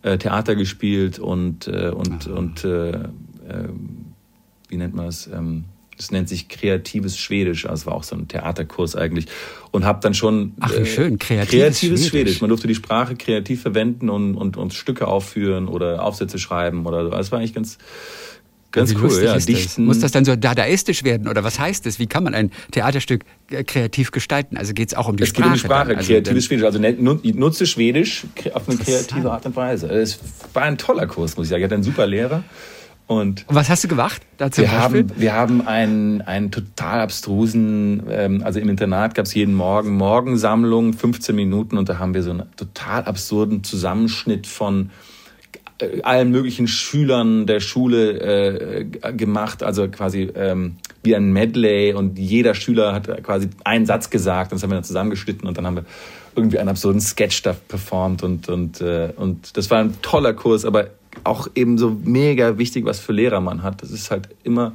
[0.04, 2.36] äh, Theater gespielt und, äh, und, Aha.
[2.36, 3.70] und äh, äh,
[4.70, 5.28] wie nennt man das?
[5.28, 5.66] Ähm,
[5.98, 9.28] das nennt sich kreatives Schwedisch, also war auch so ein Theaterkurs eigentlich
[9.72, 12.10] und habe dann schon Ach, wie schön, kreatives, kreatives Schwedisch.
[12.10, 12.42] Schwedisch.
[12.42, 17.04] Man durfte die Sprache kreativ verwenden und, und, und Stücke aufführen oder Aufsätze schreiben oder
[17.04, 17.12] so.
[17.12, 17.78] Das war eigentlich ganz
[18.74, 19.38] Ganz Wie cool, ja.
[19.38, 19.86] Dichten.
[19.86, 22.00] Muss das dann so dadaistisch werden oder was heißt das?
[22.00, 24.58] Wie kann man ein Theaterstück äh, kreativ gestalten?
[24.58, 25.54] Also geht es auch um die es Sprache?
[25.54, 26.66] Es geht um die Sprache, also kreatives Schwedisch.
[26.66, 26.80] Also
[27.40, 29.88] nutze Schwedisch auf eine kreative Art und Weise.
[29.90, 30.20] Es
[30.54, 31.62] war ein toller Kurs, muss ich sagen.
[31.62, 32.44] Ich hatte einen super Lehrer.
[33.06, 34.24] Und was hast du gemacht?
[34.38, 39.36] Dazu wir, haben, wir haben einen, einen total abstrusen, ähm, also im Internat gab es
[39.36, 44.90] jeden Morgen Morgensammlung, 15 Minuten und da haben wir so einen total absurden Zusammenschnitt von
[45.80, 51.94] äh, allen möglichen Schülern der Schule äh, gemacht, also quasi ähm, wie ein Medley.
[51.94, 54.52] Und jeder Schüler hat quasi einen Satz gesagt.
[54.52, 55.48] Und das haben wir dann zusammengeschnitten.
[55.48, 55.86] Und dann haben wir
[56.36, 58.24] irgendwie einen absurden Sketch da performt.
[58.24, 60.88] Und, und, äh, und das war ein toller Kurs, aber
[61.24, 63.82] auch eben so mega wichtig, was für Lehrer man hat.
[63.82, 64.74] Das ist halt immer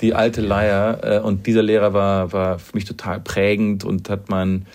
[0.00, 1.00] die alte Leier.
[1.02, 3.84] Äh, und dieser Lehrer war, war für mich total prägend.
[3.84, 4.66] Und hat mein,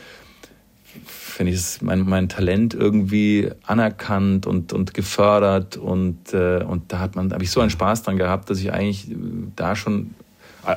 [1.33, 5.77] finde ich, mein, mein Talent irgendwie anerkannt und, und gefördert.
[5.77, 8.71] Und, äh, und da hat man, habe ich so einen Spaß dran gehabt, dass ich
[8.71, 9.07] eigentlich
[9.55, 10.11] da schon,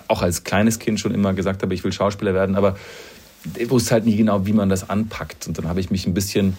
[0.09, 2.77] auch als kleines Kind schon immer gesagt habe, ich will Schauspieler werden, aber
[3.57, 5.47] ich wusste halt nie genau, wie man das anpackt.
[5.47, 6.57] Und dann habe ich mich ein bisschen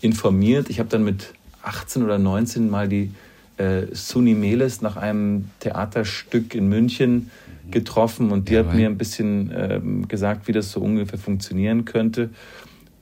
[0.00, 0.70] informiert.
[0.70, 1.32] Ich habe dann mit
[1.62, 3.12] 18 oder 19 mal die
[3.56, 7.30] äh, Suni Meles nach einem Theaterstück in München
[7.70, 11.84] getroffen und die ja, hat mir ein bisschen äh, gesagt, wie das so ungefähr funktionieren
[11.84, 12.30] könnte.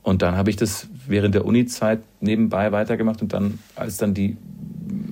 [0.07, 4.37] Und dann habe ich das während der Uni-Zeit nebenbei weitergemacht und dann, als dann die,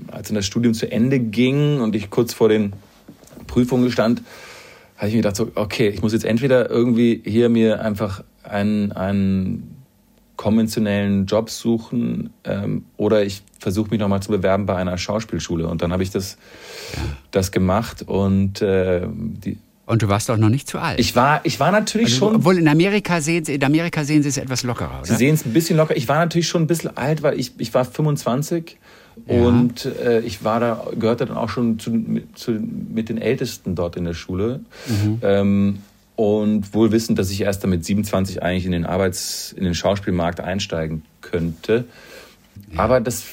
[0.10, 2.72] als dann das Studium zu Ende ging und ich kurz vor den
[3.46, 4.22] Prüfungen stand,
[4.96, 8.94] habe ich mir gedacht, so, okay, ich muss jetzt entweder irgendwie hier mir einfach einen,
[8.94, 9.76] einen
[10.38, 15.68] konventionellen Job suchen ähm, oder ich versuche mich nochmal zu bewerben bei einer Schauspielschule.
[15.68, 16.38] Und dann habe ich das,
[17.32, 21.00] das gemacht und äh, die, und du warst doch noch nicht zu alt.
[21.00, 22.36] Ich war, ich war natürlich also, schon.
[22.38, 25.06] Obwohl in Amerika sehen Sie, in Amerika sehen Sie es etwas lockerer, oder?
[25.06, 25.96] Sie sehen es ein bisschen locker.
[25.96, 28.78] Ich war natürlich schon ein bisschen alt, weil ich, ich war 25
[29.28, 29.36] ja.
[29.36, 31.92] und äh, ich war da, gehörte dann auch schon zu,
[32.34, 34.62] zu, mit den Ältesten dort in der Schule.
[34.88, 35.20] Mhm.
[35.22, 35.80] Ähm,
[36.16, 40.40] und wohl wissend, dass ich erst damit 27 eigentlich in den Arbeits-, in den Schauspielmarkt
[40.40, 41.86] einsteigen könnte.
[42.72, 42.80] Ja.
[42.80, 43.24] Aber das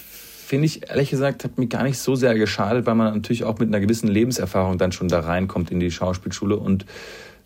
[0.52, 3.58] finde ich, ehrlich gesagt, hat mir gar nicht so sehr geschadet, weil man natürlich auch
[3.58, 6.84] mit einer gewissen Lebenserfahrung dann schon da reinkommt in die Schauspielschule und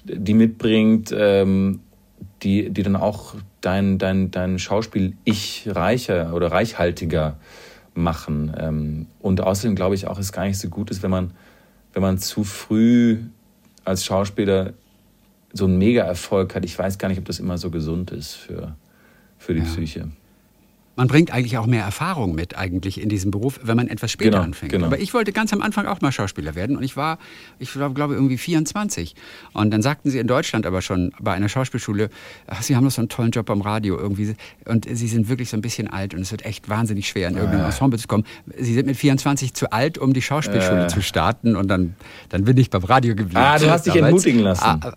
[0.02, 1.78] die mitbringt, ähm,
[2.42, 7.36] die, die dann auch dein, dein, dein Schauspiel-Ich reicher oder reichhaltiger
[7.94, 8.52] machen.
[8.59, 11.30] Ähm, und außerdem glaube ich auch, es gar nicht so gut ist, wenn man,
[11.92, 13.18] wenn man zu früh
[13.84, 14.72] als Schauspieler
[15.52, 16.64] so einen Mega-Erfolg hat.
[16.64, 18.74] Ich weiß gar nicht, ob das immer so gesund ist für,
[19.38, 19.66] für die ja.
[19.66, 20.09] Psyche.
[20.97, 24.30] Man bringt eigentlich auch mehr Erfahrung mit eigentlich in diesem Beruf, wenn man etwas später
[24.30, 24.72] genau, anfängt.
[24.72, 24.86] Genau.
[24.86, 27.18] Aber ich wollte ganz am Anfang auch mal Schauspieler werden und ich war,
[27.59, 29.14] ich glaube, irgendwie 24.
[29.53, 32.09] Und dann sagten sie in Deutschland aber schon bei einer Schauspielschule,
[32.47, 34.34] ach, Sie haben doch so einen tollen Job beim Radio irgendwie
[34.64, 37.36] und Sie sind wirklich so ein bisschen alt und es wird echt wahnsinnig schwer, in
[37.36, 38.24] irgendein Ensemble zu kommen.
[38.57, 40.88] Sie sind mit 24 zu alt, um die Schauspielschule äh.
[40.88, 41.94] zu starten und dann,
[42.30, 43.36] dann bin ich beim Radio geblieben.
[43.36, 44.64] Ah, du hast dich entmutigen lassen.
[44.64, 44.94] Ah,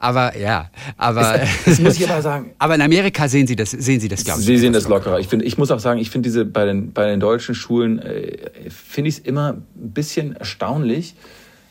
[0.00, 2.52] aber ja, aber das, muss ich aber sagen.
[2.58, 4.46] Aber in Amerika sehen Sie das, sehen Sie das, glaube ich.
[4.46, 5.20] Sie sehen das lockerer.
[5.20, 7.98] Ich finde, ich muss auch sagen, ich finde diese bei den bei den deutschen Schulen
[7.98, 11.14] äh, finde ich es immer ein bisschen erstaunlich.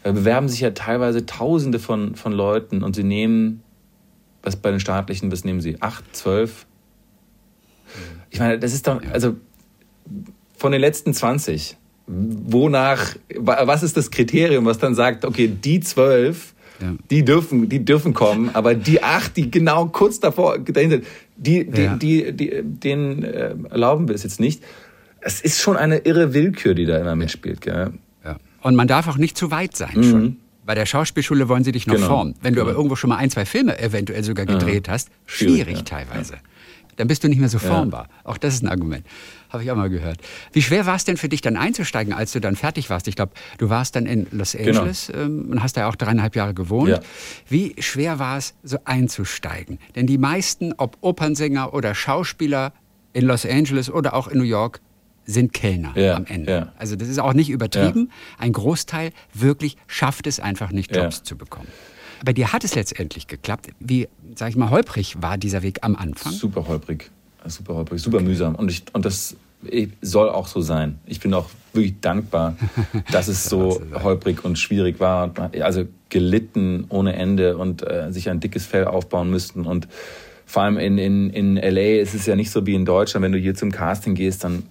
[0.03, 3.63] Da bewerben sich ja teilweise Tausende von von Leuten und sie nehmen
[4.43, 5.81] was bei den staatlichen, was nehmen sie?
[5.81, 6.67] Acht, zwölf?
[8.29, 9.37] Ich meine, das ist doch also
[10.55, 11.77] von den letzten 20.
[12.05, 13.15] Wonach?
[13.35, 16.95] Was ist das Kriterium, was dann sagt, okay, die zwölf ja.
[17.09, 21.05] Die dürfen, die dürfen kommen, aber die acht, die genau kurz davor dahin sind,
[21.37, 21.95] die, die, ja.
[21.95, 24.63] die, die, denen äh, erlauben wir es jetzt nicht.
[25.21, 27.61] Es ist schon eine irre Willkür, die da immer mitspielt.
[27.61, 27.91] Gell?
[28.23, 28.37] Ja.
[28.61, 30.03] Und man darf auch nicht zu weit sein mhm.
[30.03, 30.37] schon.
[30.65, 32.07] Bei der Schauspielschule wollen sie dich noch genau.
[32.07, 32.35] formen.
[32.41, 32.79] Wenn du aber genau.
[32.79, 36.35] irgendwo schon mal ein, zwei Filme eventuell sogar gedreht hast, schwierig teilweise.
[36.99, 38.09] Dann bist du nicht mehr so formbar.
[38.25, 39.05] Auch das ist ein Argument.
[39.49, 40.19] Habe ich auch mal gehört.
[40.51, 43.07] Wie schwer war es denn für dich dann einzusteigen, als du dann fertig warst?
[43.07, 44.81] Ich glaube, du warst dann in Los genau.
[44.81, 45.19] Angeles genau.
[45.23, 46.89] ähm, und hast da auch dreieinhalb Jahre gewohnt.
[46.89, 46.99] Ja.
[47.47, 49.79] Wie schwer war es, so einzusteigen?
[49.95, 52.73] Denn die meisten, ob Opernsänger oder Schauspieler
[53.13, 54.81] in Los Angeles oder auch in New York,
[55.23, 56.51] sind Kellner ja, am Ende.
[56.51, 56.73] Ja.
[56.77, 58.09] Also das ist auch nicht übertrieben.
[58.09, 58.43] Ja.
[58.43, 61.69] Ein Großteil wirklich schafft es einfach nicht, Jobs zu bekommen.
[62.23, 63.69] Bei dir hat es letztendlich geklappt.
[63.79, 66.31] Wie, sag ich mal, holprig war dieser Weg am Anfang?
[66.31, 67.09] Super holprig
[67.45, 68.25] super holprig, super okay.
[68.25, 68.55] mühsam.
[68.55, 69.35] Und, ich, und das
[70.01, 70.99] soll auch so sein.
[71.05, 72.55] Ich bin auch wirklich dankbar,
[73.11, 75.33] dass es so holprig und schwierig war.
[75.61, 79.65] Also gelitten ohne Ende und äh, sich ein dickes Fell aufbauen müssten.
[79.65, 79.87] Und
[80.45, 83.31] vor allem in, in, in LA ist es ja nicht so wie in Deutschland, wenn
[83.31, 84.63] du hier zum Casting gehst, dann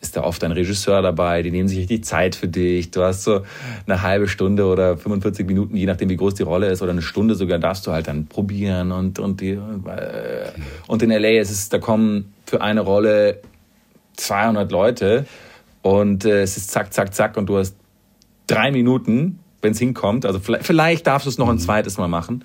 [0.00, 2.90] ist da oft ein Regisseur dabei, die nehmen sich richtig Zeit für dich.
[2.90, 3.42] Du hast so
[3.86, 7.02] eine halbe Stunde oder 45 Minuten, je nachdem wie groß die Rolle ist, oder eine
[7.02, 8.92] Stunde sogar, darfst du halt dann probieren.
[8.92, 10.52] Und, und, die, äh,
[10.86, 13.40] und in LA ist es, da kommen für eine Rolle
[14.16, 15.26] 200 Leute
[15.82, 17.76] und äh, es ist zack, zack, zack und du hast
[18.46, 20.26] drei Minuten, wenn es hinkommt.
[20.26, 21.60] Also vielleicht, vielleicht darfst du es noch ein mhm.
[21.60, 22.44] zweites Mal machen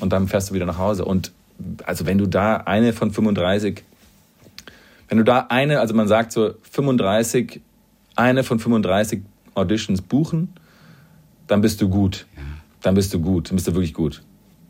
[0.00, 1.04] und dann fährst du wieder nach Hause.
[1.04, 1.32] Und
[1.84, 3.84] also wenn du da eine von 35
[5.10, 7.60] wenn du da eine, also man sagt so 35,
[8.14, 9.22] eine von 35
[9.54, 10.54] Auditions buchen,
[11.48, 12.26] dann bist du gut.
[12.80, 14.22] Dann bist du gut, dann bist du wirklich gut.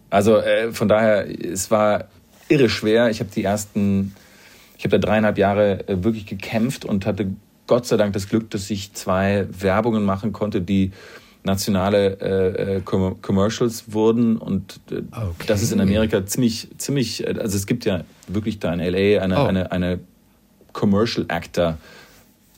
[0.08, 2.06] Also äh, von daher, es war
[2.48, 3.10] irre schwer.
[3.10, 4.14] Ich habe die ersten,
[4.78, 7.28] ich habe da dreieinhalb Jahre äh, wirklich gekämpft und hatte
[7.66, 10.90] Gott sei Dank das Glück, dass ich zwei Werbungen machen konnte, die
[11.44, 15.44] nationale äh, äh Commercials wurden und äh, okay.
[15.46, 19.22] das ist in Amerika ziemlich, ziemlich, äh, also es gibt ja wirklich da in LA
[19.22, 19.44] eine, oh.
[19.44, 20.00] eine, eine
[20.72, 21.78] Commercial Actor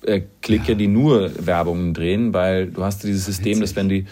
[0.05, 0.75] äh, Clique, ja.
[0.75, 4.07] die nur Werbungen drehen, weil du hast dieses System, dass wenn die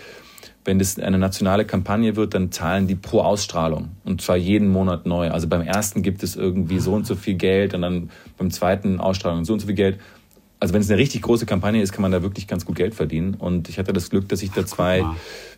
[0.65, 5.07] wenn das eine nationale Kampagne wird, dann zahlen die pro Ausstrahlung und zwar jeden Monat
[5.07, 5.31] neu.
[5.31, 9.01] Also beim ersten gibt es irgendwie so und so viel Geld und dann beim zweiten
[9.01, 9.99] Ausstrahlung so und so viel Geld.
[10.61, 12.95] Also wenn es eine richtig große Kampagne ist, kann man da wirklich ganz gut Geld
[12.95, 13.35] verdienen.
[13.35, 15.07] Und ich hatte das Glück, dass ich da zwei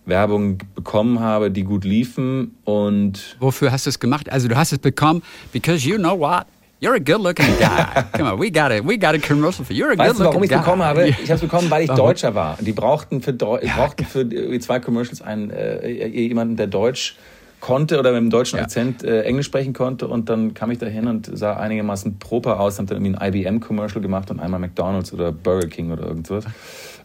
[0.07, 2.55] Werbungen bekommen habe, die gut liefen.
[2.63, 4.31] Und wofür hast du es gemacht?
[4.31, 5.23] Also du hast es bekommen,
[5.53, 6.47] because you know what?
[6.83, 8.05] You're a good-looking guy.
[8.13, 8.85] Come on, we got it.
[8.85, 9.85] We got a commercial for you.
[9.85, 11.07] You're a weißt du, warum ich es bekommen habe?
[11.07, 12.07] Ich habe es bekommen, weil ich warum?
[12.07, 12.59] Deutscher war.
[12.61, 14.29] Die brauchten für, Deu ja, brauchten für
[14.59, 17.15] zwei Commercials einen äh, jemanden, der Deutsch
[17.61, 18.65] konnte oder mit einem deutschen ja.
[18.65, 20.09] Akzent äh, Englisch sprechen konnte.
[20.09, 23.33] Und dann kam ich da hin und sah einigermaßen proper aus, haben dann irgendwie ein
[23.33, 26.47] IBM-Commercial gemacht und einmal McDonalds oder Burger King oder irgendwas.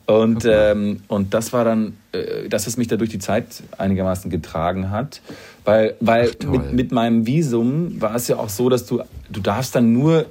[0.08, 4.32] Und, ähm, und das war dann, äh, dass es mich da durch die Zeit einigermaßen
[4.32, 5.22] getragen hat.
[5.68, 9.42] Weil, weil Ach, mit, mit meinem Visum war es ja auch so, dass du, du
[9.42, 10.26] darfst dann nur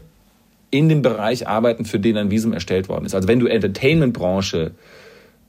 [0.70, 3.14] in dem Bereich arbeiten, für den ein Visum erstellt worden ist.
[3.14, 4.70] Also wenn du Entertainment-Branche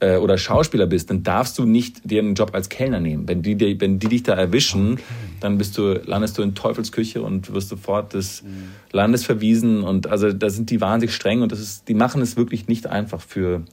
[0.01, 3.29] äh, oder Schauspieler bist, dann darfst du nicht dir einen Job als Kellner nehmen.
[3.29, 5.03] Wenn die, wenn die dich da erwischen, okay.
[5.39, 8.47] dann bist du, landest du in Teufelsküche und wirst sofort des mhm.
[8.91, 9.83] Landes verwiesen.
[9.83, 12.87] Und also da sind die wahnsinnig streng und das ist, die machen es wirklich nicht
[12.87, 13.63] einfach für,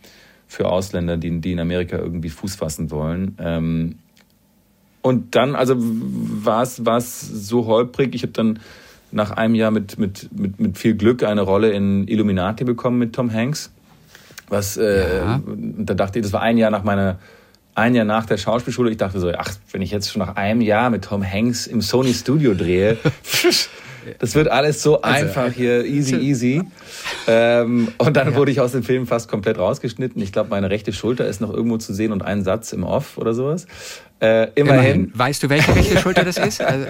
[0.47, 3.37] für Ausländer, die, die in Amerika irgendwie Fuß fassen wollen.
[3.41, 3.97] Ähm,
[5.05, 6.77] und dann, also war es
[7.21, 8.15] so holprig.
[8.15, 8.59] Ich habe dann
[9.13, 13.15] nach einem Jahr mit, mit, mit, mit viel Glück eine Rolle in Illuminati bekommen mit
[13.15, 13.71] Tom Hanks.
[14.49, 15.43] Was, äh, ja.
[15.45, 17.19] da dachte ich, das war ein Jahr nach meiner,
[17.75, 18.91] ein Jahr nach der Schauspielschule.
[18.91, 21.83] Ich dachte so, ach, wenn ich jetzt schon nach einem Jahr mit Tom Hanks im
[21.83, 22.97] Sony Studio drehe,
[24.19, 26.63] Das wird alles so also, einfach hier, easy, easy.
[27.27, 28.37] Ähm, und dann ja.
[28.37, 30.21] wurde ich aus dem Film fast komplett rausgeschnitten.
[30.23, 33.17] Ich glaube, meine rechte Schulter ist noch irgendwo zu sehen und ein Satz im Off
[33.17, 33.67] oder sowas.
[34.21, 34.57] Äh, immerhin.
[34.57, 35.13] immerhin.
[35.15, 36.61] Weißt du, welche rechte Schulter das ist?
[36.61, 36.87] Also,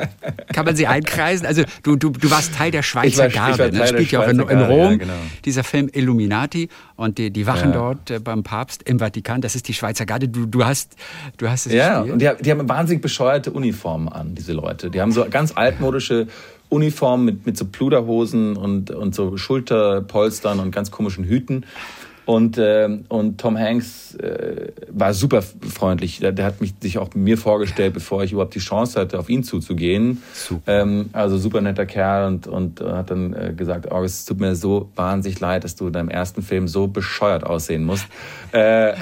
[0.53, 1.47] kann man sie einkreisen?
[1.47, 3.53] Also du, du, du warst Teil der Schweizer ich war, Garde.
[3.53, 4.93] Ich war das spielt ja auch in, in Rom.
[4.93, 5.13] Ja, genau.
[5.45, 7.77] Dieser Film Illuminati und die, die Wachen ja.
[7.77, 9.41] dort äh, beim Papst im Vatikan.
[9.41, 10.29] Das ist die Schweizer Garde.
[10.29, 10.97] Du, du hast,
[11.39, 12.13] du hast es Ja, gespielt.
[12.13, 14.91] und die, die haben wahnsinnig bescheuerte Uniformen an, diese Leute.
[14.91, 16.29] Die haben so ganz altmodische
[16.75, 21.65] Uniform mit, mit so Pluderhosen und, und so Schulterpolstern und ganz komischen Hüten.
[22.27, 26.21] Und, äh, und Tom Hanks äh, war super freundlich.
[26.21, 29.29] Der, der, hat mich sich auch mir vorgestellt, bevor ich überhaupt die Chance hatte, auf
[29.29, 30.23] ihn zuzugehen.
[30.33, 30.83] Super.
[30.83, 34.57] Ähm, also super netter Kerl und, und hat dann äh, gesagt, oh, es tut mir
[34.57, 38.07] so wahnsinnig leid, dass du in deinem ersten Film so bescheuert aussehen musst.
[38.53, 38.95] äh,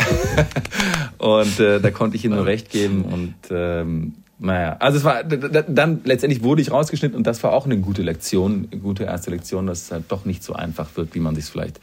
[1.18, 5.22] und äh, da konnte ich ihm nur recht geben und ähm, naja, also es war
[5.22, 9.30] dann letztendlich wurde ich rausgeschnitten und das war auch eine gute Lektion, eine gute erste
[9.30, 11.78] Lektion, dass es halt doch nicht so einfach wird, wie man sich vielleicht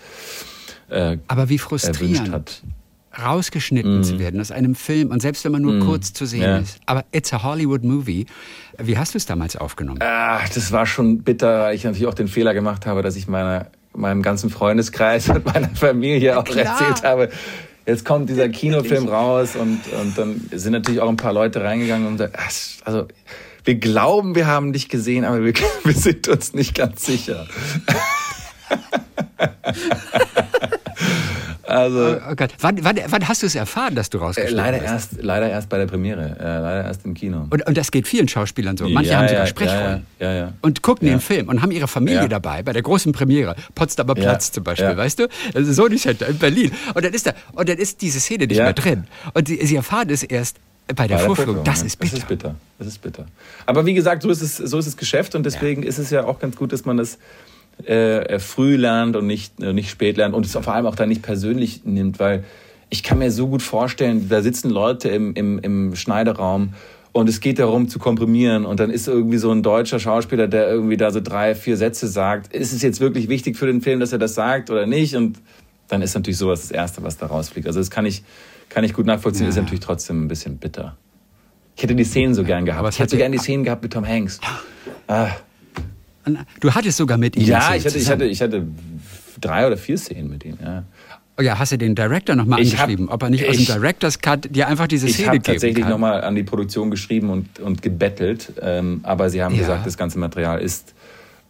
[0.90, 2.62] äh, Aber wie frustrierend hat.
[3.18, 4.04] rausgeschnitten mm.
[4.04, 5.86] zu werden aus einem Film und selbst wenn man nur mm.
[5.86, 6.58] kurz zu sehen ja.
[6.58, 6.82] ist.
[6.86, 8.26] Aber it's a Hollywood movie.
[8.78, 10.00] Wie hast du es damals aufgenommen?
[10.02, 13.30] Ach, das war schon bitter, weil ich natürlich auch den Fehler gemacht habe, dass ich
[13.30, 17.30] meiner meinem ganzen Freundeskreis und meiner Familie auch erzählt habe,
[17.90, 22.08] jetzt kommt dieser Kinofilm raus und, und dann sind natürlich auch ein paar Leute reingegangen
[22.08, 22.34] und sagen,
[22.86, 23.08] also
[23.66, 27.48] wir glauben, wir haben dich gesehen, aber wir, wir sind uns nicht ganz sicher.
[31.70, 32.52] Also, oh, oh Gott.
[32.60, 35.70] Wann, wann, wann, hast du es erfahren, dass du rausgeschnitten äh, leider Erst, leider erst
[35.70, 37.46] bei der Premiere, äh, leider erst im Kino.
[37.50, 38.90] Und, und, das geht vielen Schauspielern so.
[38.90, 41.88] Manche ja, haben sogar ja, Sprechrollen ja, ja, und gucken den Film und haben ihre
[41.88, 43.56] Familie dabei bei der großen Premiere.
[43.76, 45.28] Potsdamer Platz zum Beispiel, weißt du?
[45.54, 46.72] Also Sony Center in Berlin.
[46.96, 49.06] Und dann ist, da, und dann ist diese Szene nicht mehr drin.
[49.34, 50.58] Und sie, sie erfahren es erst
[50.96, 51.64] bei der, bei Vorführung.
[51.64, 52.16] Das ist bitter.
[52.16, 52.56] Das ist bitter.
[52.80, 53.26] Das ist bitter.
[53.68, 56.24] Aber wie gesagt, so ist es, so ist es Geschäft und deswegen ist es ja
[56.24, 57.20] auch ganz gut, dass man das
[57.86, 61.10] äh, früh lernt und nicht, äh, nicht spät lernt und es vor allem auch dann
[61.10, 62.44] nicht persönlich nimmt, weil
[62.90, 66.74] ich kann mir so gut vorstellen, da sitzen Leute im, im, im Schneideraum
[67.12, 70.70] und es geht darum zu komprimieren und dann ist irgendwie so ein deutscher Schauspieler, der
[70.70, 72.54] irgendwie da so drei, vier Sätze sagt.
[72.54, 75.16] Ist es jetzt wirklich wichtig für den Film, dass er das sagt oder nicht?
[75.16, 75.40] Und
[75.88, 77.68] dann ist natürlich sowas das Erste, was da rausfliegt.
[77.68, 78.24] Also das kann ich,
[78.70, 79.50] kann ich gut nachvollziehen, ja.
[79.50, 80.98] ist natürlich trotzdem ein bisschen bitter.
[81.76, 82.94] Ich hätte die Szenen so gern gehabt.
[82.94, 84.40] Ich hätte so gern die Szenen gehabt mit Tom Hanks.
[85.08, 85.30] Ah.
[86.60, 87.46] Du hattest sogar mit ihm.
[87.46, 88.68] Ja, ich hatte, ich, hatte, ich hatte
[89.40, 90.58] drei oder vier Szenen mit ihm.
[90.62, 90.84] Ja.
[91.38, 93.66] Oh ja, hast du den Director nochmal angeschrieben, hab, ob er nicht ich, aus dem
[93.66, 97.30] Director's Cut dir einfach diese Szene geben Ich habe tatsächlich nochmal an die Produktion geschrieben
[97.30, 99.62] und, und gebettelt, ähm, aber sie haben ja.
[99.62, 100.94] gesagt, das ganze Material ist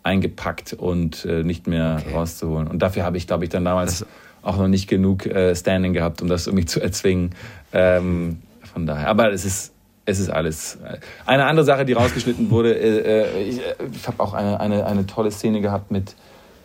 [0.04, 2.14] eingepackt und äh, nicht mehr okay.
[2.14, 2.68] rauszuholen.
[2.68, 4.08] Und dafür habe ich, glaube ich, dann damals das
[4.44, 7.32] auch noch nicht genug äh, Standing gehabt, um das irgendwie zu erzwingen.
[7.74, 8.38] Ähm,
[8.72, 9.08] von daher.
[9.08, 9.74] Aber es ist,
[10.06, 10.78] es ist alles.
[11.26, 14.86] Eine andere Sache, die rausgeschnitten wurde, äh, äh ich, äh, ich habe auch eine, eine,
[14.86, 16.16] eine tolle Szene gehabt mit,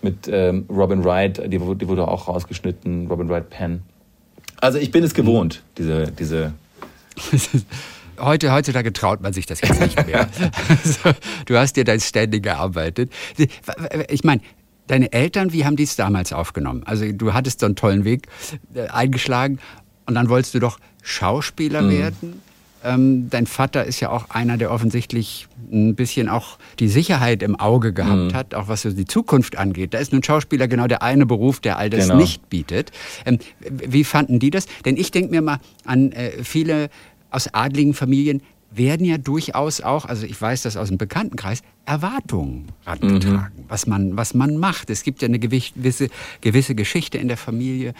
[0.02, 3.82] mit ähm, Robin Wright, die, die wurde auch rausgeschnitten, Robin Wright Penn.
[4.60, 6.54] Also ich bin es gewohnt, diese, diese
[8.18, 10.28] Heute, heutzutage traut man sich das jetzt nicht mehr.
[10.68, 11.10] also,
[11.46, 13.12] du hast dir dein Standing gearbeitet.
[14.08, 14.40] Ich meine,
[14.86, 16.82] deine Eltern, wie haben die es damals aufgenommen?
[16.84, 18.28] Also du hattest so einen tollen Weg
[18.74, 19.58] äh, eingeschlagen
[20.06, 21.90] und dann wolltest du doch Schauspieler mhm.
[21.90, 22.42] werden.
[22.84, 27.58] Ähm, dein Vater ist ja auch einer, der offensichtlich ein bisschen auch die Sicherheit im
[27.58, 28.34] Auge gehabt mhm.
[28.34, 29.94] hat, auch was so die Zukunft angeht.
[29.94, 32.20] Da ist nun Schauspieler genau der eine Beruf, der all das genau.
[32.20, 32.92] nicht bietet.
[33.24, 34.66] Ähm, wie fanden die das?
[34.84, 36.90] Denn ich denke mir mal an äh, viele
[37.30, 38.42] aus adligen Familien
[38.76, 43.64] werden ja durchaus auch, also ich weiß das aus dem Bekanntenkreis, Erwartungen herangetragen, mhm.
[43.68, 44.88] was, man, was man macht.
[44.90, 46.08] Es gibt ja eine gewisse,
[46.40, 47.92] gewisse Geschichte in der Familie.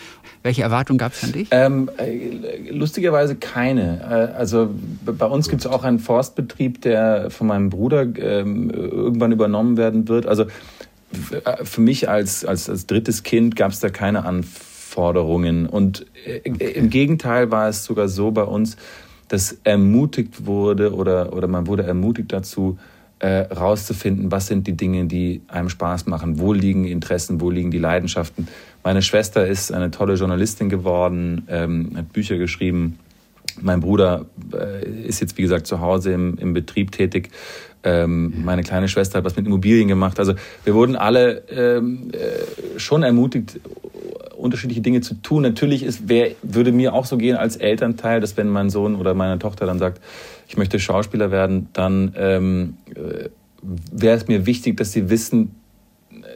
[0.42, 1.48] Welche Erwartungen gab es an dich?
[1.50, 4.00] Ähm, äh, lustigerweise keine.
[4.32, 4.70] Äh, also
[5.04, 10.08] bei uns gibt es auch einen Forstbetrieb, der von meinem Bruder ähm, irgendwann übernommen werden
[10.08, 10.26] wird.
[10.26, 15.66] Also äh, für mich als, als, als drittes Kind gab es da keine Anforderungen.
[15.66, 16.72] Und okay.
[16.72, 18.76] im Gegenteil war es sogar so bei uns,
[19.28, 22.78] dass ermutigt wurde oder, oder man wurde ermutigt dazu,
[23.20, 27.50] äh, rauszufinden, was sind die Dinge, die einem Spaß machen, wo liegen die Interessen, wo
[27.50, 28.48] liegen die Leidenschaften.
[28.82, 32.98] Meine Schwester ist eine tolle Journalistin geworden, ähm, hat Bücher geschrieben.
[33.62, 37.30] Mein Bruder äh, ist jetzt, wie gesagt, zu Hause im, im Betrieb tätig.
[37.84, 40.18] Ähm, meine kleine Schwester hat was mit Immobilien gemacht.
[40.18, 43.60] Also wir wurden alle ähm, äh, schon ermutigt,
[44.44, 45.42] unterschiedliche Dinge zu tun.
[45.42, 49.14] Natürlich ist, wär, würde mir auch so gehen als Elternteil, dass wenn mein Sohn oder
[49.14, 50.00] meine Tochter dann sagt,
[50.46, 53.30] ich möchte Schauspieler werden, dann ähm, äh,
[53.90, 55.56] wäre es mir wichtig, dass sie wissen,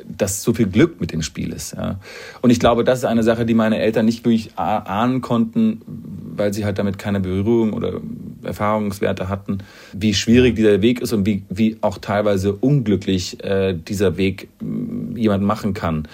[0.07, 1.77] dass so viel Glück mit dem Spiel ist.
[1.77, 2.01] Ja.
[2.41, 5.83] Und ich glaube, das ist eine Sache, die meine Eltern nicht wirklich ahnen konnten,
[6.35, 8.01] weil sie halt damit keine Berührung oder
[8.43, 9.59] Erfahrungswerte hatten,
[9.93, 14.49] wie schwierig dieser Weg ist und wie, wie auch teilweise unglücklich äh, dieser Weg
[15.15, 16.09] jemand machen kann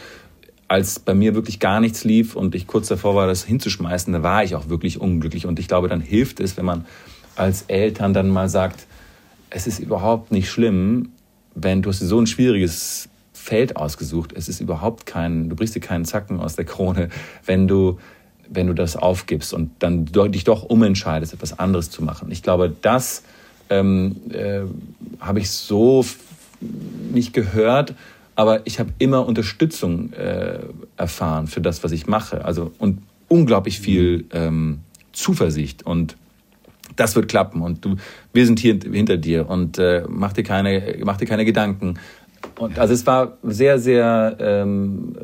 [0.75, 4.25] als bei mir wirklich gar nichts lief und ich kurz davor war, das hinzuschmeißen, da
[4.25, 5.47] war ich auch wirklich unglücklich.
[5.47, 6.85] Und ich glaube, dann hilft es, wenn man
[7.37, 8.89] als Eltern dann mal sagt,
[9.51, 11.11] es ist überhaupt nicht schlimm,
[11.55, 15.81] wenn du hast so ein schwieriges Feld ausgesucht, es ist überhaupt kein, du brichst dir
[15.81, 17.09] keinen Zacken aus der Krone,
[17.47, 18.01] wenn du,
[18.49, 22.33] wenn du das aufgibst und dann dich doch umentscheidest, etwas anderes zu machen.
[22.33, 23.23] Ich glaube, das
[23.71, 24.63] ähm, äh,
[25.21, 26.05] habe ich so
[27.13, 27.95] nicht gehört
[28.37, 30.59] aber ich habe immer Unterstützung äh,
[30.97, 32.45] erfahren für das, was ich mache.
[32.45, 34.81] Also und unglaublich viel ähm,
[35.13, 36.17] Zuversicht und
[36.97, 37.97] das wird klappen und du,
[38.33, 41.95] wir sind hier hinter dir und äh, mach dir keine, mach dir keine Gedanken.
[42.59, 45.17] Und also es war sehr, sehr, ähm,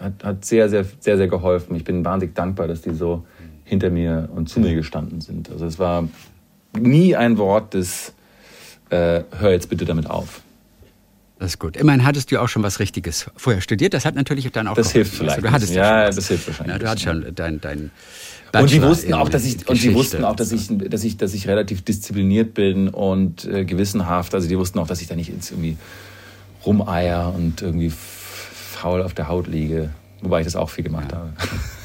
[0.00, 1.76] hat, hat sehr, sehr, sehr, sehr geholfen.
[1.76, 3.24] Ich bin wahnsinnig dankbar, dass die so
[3.64, 5.50] hinter mir und zu mir gestanden sind.
[5.50, 6.08] Also es war
[6.78, 8.14] nie ein Wort des,
[8.90, 10.42] äh, hör jetzt bitte damit auf.
[11.42, 11.76] Das ist gut.
[11.76, 13.94] Immerhin hattest du auch schon was Richtiges vorher studiert.
[13.94, 14.76] Das hat natürlich dann auch.
[14.76, 15.38] Das hilft vielleicht.
[15.38, 16.74] Also, du hattest ja, ja das hilft wahrscheinlich.
[16.74, 17.90] Ja, du hattest schon dein, dein
[18.52, 21.34] und die wussten auch, dass ich und die wussten auch, dass ich, dass ich, dass
[21.34, 24.36] ich relativ diszipliniert bin und äh, gewissenhaft.
[24.36, 25.76] Also die wussten auch, dass ich da nicht irgendwie
[26.64, 29.90] rumeier und irgendwie faul auf der Haut liege.
[30.20, 31.26] Wobei ich das auch viel gemacht ja.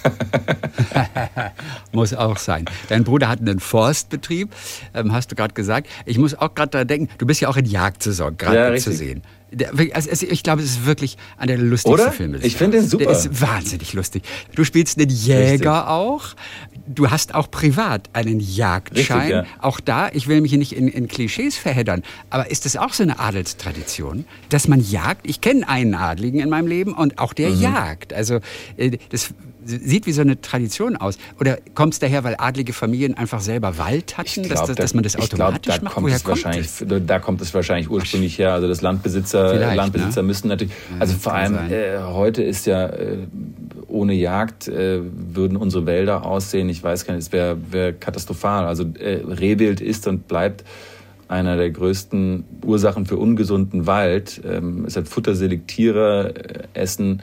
[0.03, 1.51] habe.
[1.91, 2.66] muss auch sein.
[2.89, 4.53] Dein Bruder hat einen Forstbetrieb,
[4.93, 5.88] ähm, hast du gerade gesagt.
[6.05, 8.91] Ich muss auch gerade da denken, du bist ja auch in Jagdsaison gerade ja, zu
[8.91, 9.24] sehen.
[9.93, 12.12] Also ich glaube, es ist wirklich einer der lustigsten Oder?
[12.12, 12.39] Filme.
[12.39, 13.06] Ich finde den super.
[13.06, 14.24] Der ist wahnsinnig lustig.
[14.56, 15.68] Du spielst einen Jäger Richtig.
[15.68, 16.36] auch.
[16.86, 19.18] Du hast auch privat einen Jagdschein.
[19.18, 19.45] Richtig, ja.
[19.60, 22.93] Auch da, ich will mich hier nicht in, in Klischees verheddern, aber ist das auch
[22.93, 25.28] so eine Adelstradition, dass man jagt?
[25.28, 27.62] Ich kenne einen Adligen in meinem Leben und auch der mhm.
[27.62, 28.14] jagt.
[28.14, 28.39] Also
[28.78, 29.34] äh, das
[29.68, 31.18] sieht wie so eine Tradition aus.
[31.39, 35.03] Oder kommt es daher, weil adlige Familien einfach selber Wald hatten, glaub, dass, dass, man
[35.03, 35.93] das automatisch glaub, da macht?
[35.95, 37.05] Kommt Woher kommt wahrscheinlich, es?
[37.05, 38.53] Da kommt es wahrscheinlich ursprünglich her.
[38.53, 40.28] Also das Landbesitzer, Vielleicht, Landbesitzer ne?
[40.28, 43.18] müssen natürlich, also vor allem äh, heute ist ja äh,
[43.88, 46.70] ohne Jagd äh, würden unsere Wälder aussehen.
[46.70, 48.65] Ich weiß gar nicht, es wäre wär katastrophal.
[48.65, 50.63] Also äh, Rehwild ist und bleibt
[51.28, 54.41] einer der größten Ursachen für ungesunden Wald.
[54.45, 57.21] Ähm, es hat Futterselektierer, äh, Essen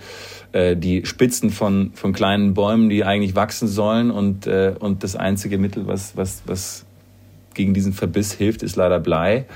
[0.52, 4.10] äh, die Spitzen von, von kleinen Bäumen, die eigentlich wachsen sollen.
[4.10, 6.84] Und, äh, und das einzige Mittel, was, was, was
[7.54, 9.46] gegen diesen Verbiss hilft, ist leider Blei.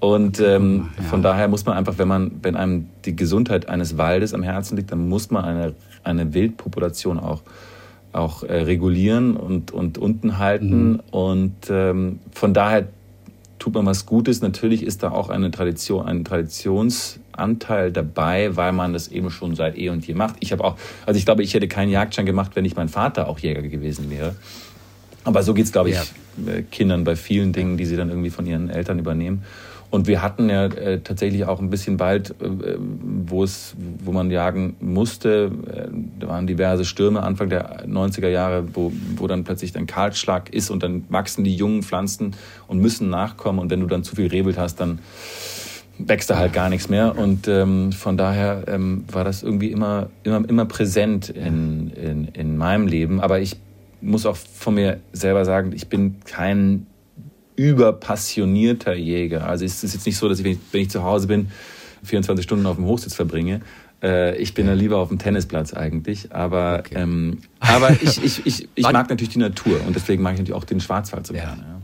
[0.00, 1.04] Und ähm, ja.
[1.04, 4.76] von daher muss man einfach, wenn man, wenn einem die Gesundheit eines Waldes am Herzen
[4.76, 7.42] liegt, dann muss man eine, eine Wildpopulation auch,
[8.12, 10.94] auch äh, regulieren und, und unten halten.
[10.94, 11.00] Mhm.
[11.12, 12.88] Und ähm, von daher
[13.62, 14.42] tut man was Gutes.
[14.42, 19.54] Natürlich ist da auch eine Tradition, ein Traditions Anteil dabei, weil man das eben schon
[19.54, 20.34] seit eh und je macht.
[20.40, 23.28] Ich habe auch, also ich glaube, ich hätte keinen Jagdschein gemacht, wenn nicht mein Vater
[23.28, 24.34] auch Jäger gewesen wäre.
[25.22, 26.52] Aber so geht es, glaube ich, ja.
[26.52, 29.44] Äh, Kindern bei vielen Dingen, die sie dann irgendwie von ihren Eltern übernehmen.
[29.92, 32.76] Und wir hatten ja äh, tatsächlich auch ein bisschen Wald, äh,
[33.26, 35.52] wo es, wo man jagen musste.
[35.70, 35.88] Äh,
[36.18, 40.70] da waren diverse Stürme Anfang der 90er Jahre, wo, wo dann plötzlich ein Kahlschlag ist
[40.70, 42.34] und dann wachsen die jungen Pflanzen
[42.68, 43.58] und müssen nachkommen.
[43.58, 45.00] Und wenn du dann zu viel Rebelt hast, dann
[45.98, 47.18] wächst da halt gar nichts mehr.
[47.18, 52.56] Und ähm, von daher ähm, war das irgendwie immer, immer, immer präsent in, in, in
[52.56, 53.20] meinem Leben.
[53.20, 53.56] Aber ich
[54.00, 56.86] muss auch von mir selber sagen, ich bin kein
[57.56, 59.46] überpassionierter Jäger.
[59.46, 61.48] Also es ist jetzt nicht so, dass ich, wenn ich, wenn ich zu Hause bin,
[62.04, 63.60] 24 Stunden auf dem Hochsitz verbringe.
[64.02, 66.34] Äh, ich bin ja lieber auf dem Tennisplatz eigentlich.
[66.34, 66.94] Aber, okay.
[66.96, 70.60] ähm, aber ich, ich, ich, ich mag natürlich die Natur und deswegen mag ich natürlich
[70.60, 71.44] auch den Schwarzwald so ja.
[71.44, 71.62] gerne.
[71.62, 71.80] Ja.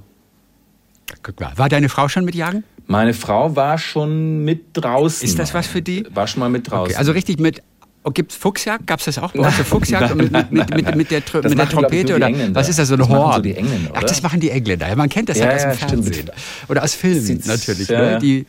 [1.22, 1.52] Guck mal.
[1.56, 2.64] War deine Frau schon mit Jagen?
[2.86, 5.26] Meine Frau war schon mit draußen.
[5.26, 6.06] Ist das was für die?
[6.10, 6.92] War schon mal mit draußen.
[6.92, 7.62] Okay, also richtig mit
[8.04, 8.86] Oh, Gibt es Fuchsjagd?
[8.86, 9.54] Gab es das auch uns?
[9.56, 12.14] Fuchsjagd mit, mit, mit, mit, der, Tr mit der Trompete?
[12.14, 13.36] oder was ist das, so ein Horn?
[13.36, 14.94] So die Engländer, Ach, das machen die Engländer.
[14.96, 16.14] Man kennt das ja, ja aus dem Fernsehen.
[16.14, 16.32] Stimmt.
[16.68, 17.88] Oder aus Filmen natürlich.
[17.88, 18.18] Ja, ne?
[18.18, 18.46] die,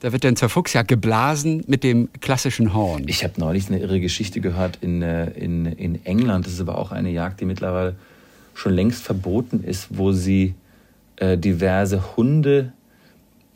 [0.00, 3.04] da wird dann zur Fuchsjagd geblasen mit dem klassischen Horn.
[3.06, 6.46] Ich habe neulich eine irre Geschichte gehört in, äh, in, in England.
[6.46, 7.94] Das ist aber auch eine Jagd, die mittlerweile
[8.54, 10.54] schon längst verboten ist, wo sie
[11.16, 12.72] äh, diverse Hunde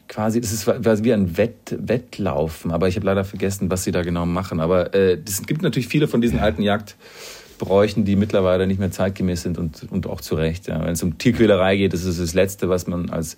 [0.08, 3.92] quasi, das ist quasi wie ein Wett, Wettlaufen, aber ich habe leider vergessen, was sie
[3.92, 4.60] da genau machen.
[4.60, 9.42] Aber äh, es gibt natürlich viele von diesen alten Jagdbräuchen, die mittlerweile nicht mehr zeitgemäß
[9.42, 10.66] sind und, und auch zu Recht.
[10.66, 10.82] Ja.
[10.84, 13.36] Wenn es um Tierquälerei geht, das ist das Letzte, was man als,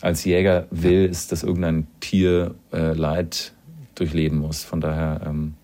[0.00, 3.52] als Jäger will, ist, dass irgendein Tier äh, Leid
[3.94, 4.64] durchleben muss.
[4.64, 5.54] Von daher ähm,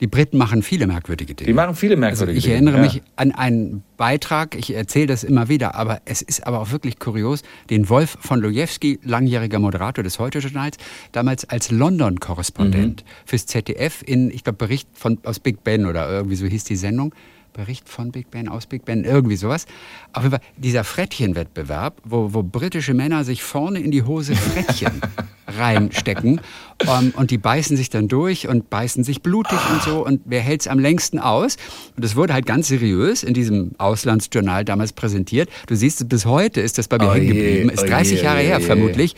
[0.00, 1.46] die Briten machen viele merkwürdige Dinge.
[1.46, 2.54] Die machen viele merkwürdige also ich Dinge.
[2.54, 2.92] Ich erinnere ja.
[2.92, 6.98] mich an einen Beitrag, ich erzähle das immer wieder, aber es ist aber auch wirklich
[6.98, 10.76] kurios, den Wolf von Lojewski, langjähriger Moderator des Heute-Journals,
[11.12, 13.08] damals als London-Korrespondent mhm.
[13.24, 16.76] fürs ZDF in, ich glaube, Bericht von, aus Big Ben oder irgendwie so hieß die
[16.76, 17.14] Sendung,
[17.56, 19.64] Bericht von Big Ben, aus Big Ben, irgendwie sowas.
[20.12, 25.00] Auf jeden Fall dieser Frettchenwettbewerb, wo, wo britische Männer sich vorne in die Hose Frettchen
[25.46, 26.40] reinstecken
[26.82, 30.20] um, ähm, und die beißen sich dann durch und beißen sich blutig und so und
[30.26, 31.56] wer hält es am längsten aus?
[31.96, 35.48] Und das wurde halt ganz seriös in diesem Auslandsjournal damals präsentiert.
[35.66, 37.70] Du siehst, bis heute ist das bei mir oh hängen geblieben.
[37.70, 39.16] Ist 30 je, Jahre je, her vermutlich.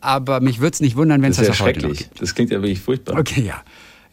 [0.00, 2.20] Aber mich würde es nicht wundern, wenn es das, das ja heute noch gibt.
[2.20, 3.18] Das klingt ja wirklich furchtbar.
[3.18, 3.62] Okay, ja.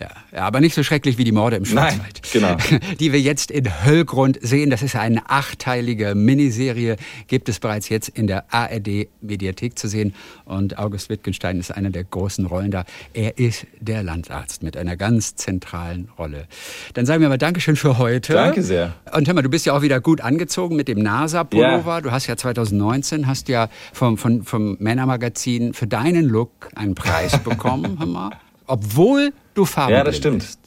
[0.02, 2.22] Ja, aber nicht so schrecklich wie die Morde im Schwarzwald.
[2.34, 2.80] Nein, genau.
[3.00, 4.70] Die wir jetzt in Höllgrund sehen.
[4.70, 6.96] Das ist eine achteilige Miniserie,
[7.28, 10.14] gibt es bereits jetzt in der ARD-Mediathek zu sehen.
[10.46, 12.86] Und August Wittgenstein ist einer der großen Rollen da.
[13.14, 16.48] Er ist der Landarzt mit einer ganz zentralen Rolle.
[16.94, 18.34] Dann sagen wir mal Dankeschön für heute.
[18.34, 18.94] Danke sehr.
[19.14, 21.96] Und hör mal, du bist ja auch wieder gut angezogen mit dem NASA-Pullover.
[21.96, 22.02] Ja.
[22.02, 27.38] Du hast ja 2019 hast ja vom, vom, vom Männermagazin für deinen Look einen Preis
[27.44, 27.98] bekommen.
[28.00, 28.32] hör mal
[28.72, 30.40] obwohl du Farbe Ja, das stimmt.
[30.40, 30.60] Bist.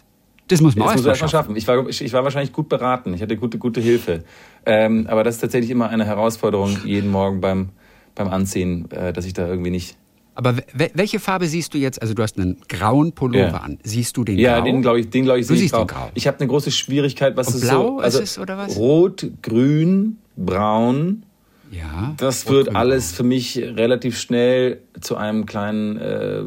[0.48, 1.56] Das muss man das erstmal schaffen.
[1.56, 3.14] Ich war, ich, ich, war wahrscheinlich gut beraten.
[3.14, 4.24] Ich hatte gute, gute Hilfe.
[4.66, 7.70] Ähm, aber das ist tatsächlich immer eine Herausforderung jeden Morgen beim,
[8.14, 9.96] beim Anziehen, äh, dass ich da irgendwie nicht.
[10.34, 12.02] Aber welche Farbe siehst du jetzt?
[12.02, 13.56] Also du hast einen grauen Pullover ja.
[13.58, 13.78] an.
[13.84, 14.66] Siehst du den ja, grau?
[14.66, 15.84] Ja, den glaube ich, den glaube ich, du siehst grau.
[15.84, 16.10] Den grau.
[16.14, 18.76] Ich habe eine große Schwierigkeit, was Und ist blau so, also ist es oder was?
[18.76, 21.24] Rot, Grün, Braun.
[21.70, 22.14] Ja.
[22.18, 26.42] Das wird alles für mich relativ schnell zu einem kleinen äh,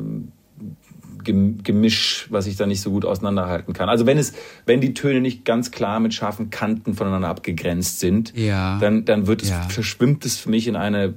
[1.28, 3.90] Gemisch, was ich da nicht so gut auseinanderhalten kann.
[3.90, 4.34] Also wenn es,
[4.66, 8.80] wenn die Töne nicht ganz klar mit scharfen Kanten voneinander abgegrenzt sind, ja.
[8.80, 9.62] dann, dann wird es, ja.
[9.64, 11.14] verschwimmt es für mich in eine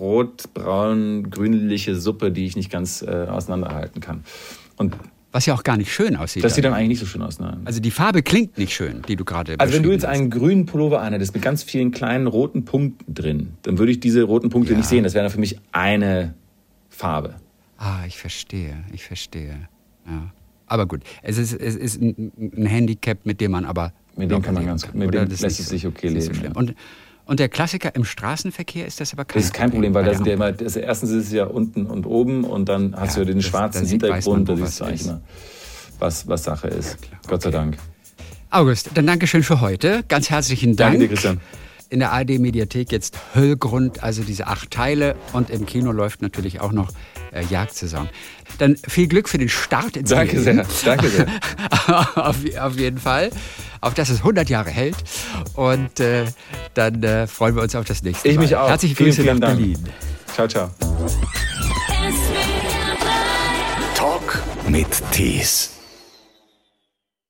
[0.00, 4.24] rot-braun, grünliche Suppe, die ich nicht ganz äh, auseinanderhalten kann.
[4.76, 4.94] Und
[5.34, 6.44] was ja auch gar nicht schön aussieht.
[6.44, 7.62] Das sieht dann eigentlich nicht so schön aus, nein.
[7.64, 10.64] Also die Farbe klingt nicht schön, die du gerade Also wenn du jetzt einen grünen
[10.64, 14.74] Pullover anhättest mit ganz vielen kleinen roten Punkten drin, dann würde ich diese roten Punkte
[14.74, 14.78] ja.
[14.78, 15.02] nicht sehen.
[15.02, 16.34] Das wäre dann für mich eine
[16.88, 17.34] Farbe.
[17.78, 19.68] Ah, ich verstehe, ich verstehe.
[20.06, 20.30] Ja.
[20.66, 23.92] Aber gut, es ist, es ist ein Handicap, mit dem man aber.
[24.16, 26.34] Mit dem kann man ganz kann, mit dem lässt es sich okay leben.
[26.34, 26.52] So ja.
[26.54, 26.74] und,
[27.26, 30.14] und der Klassiker im Straßenverkehr ist das aber kein Das ist kein Problem, weil da
[30.14, 33.22] sind ja immer, das, erstens ist es ja unten und oben und dann hast ja,
[33.22, 35.20] du ja den das, schwarzen Hintergrund, da siehst du eigentlich immer,
[35.98, 36.98] was, was Sache ist.
[37.10, 37.76] Ja, Gott sei Dank.
[38.50, 40.04] August, dann Dankeschön für heute.
[40.06, 40.92] Ganz herzlichen Dank.
[40.92, 41.40] Danke dir, Christian
[41.90, 45.16] in der ARD-Mediathek jetzt Höllgrund, also diese acht Teile.
[45.32, 46.90] Und im Kino läuft natürlich auch noch
[47.32, 48.08] äh, Jagdsaison.
[48.58, 50.64] Dann viel Glück für den Start ins Danke Leben.
[50.64, 51.26] sehr, danke sehr.
[52.16, 53.30] auf, auf, jeden Fall.
[53.80, 54.96] Auf dass es 100 Jahre hält.
[55.54, 56.24] Und äh,
[56.74, 58.32] dann äh, freuen wir uns auf das nächste Mal.
[58.32, 58.68] Ich mich auch.
[58.68, 59.58] Herzliche Grüße vielen, vielen nach Dank.
[59.58, 59.88] Berlin.
[60.34, 60.70] Ciao, ciao.
[63.94, 65.73] Talk mit Tees.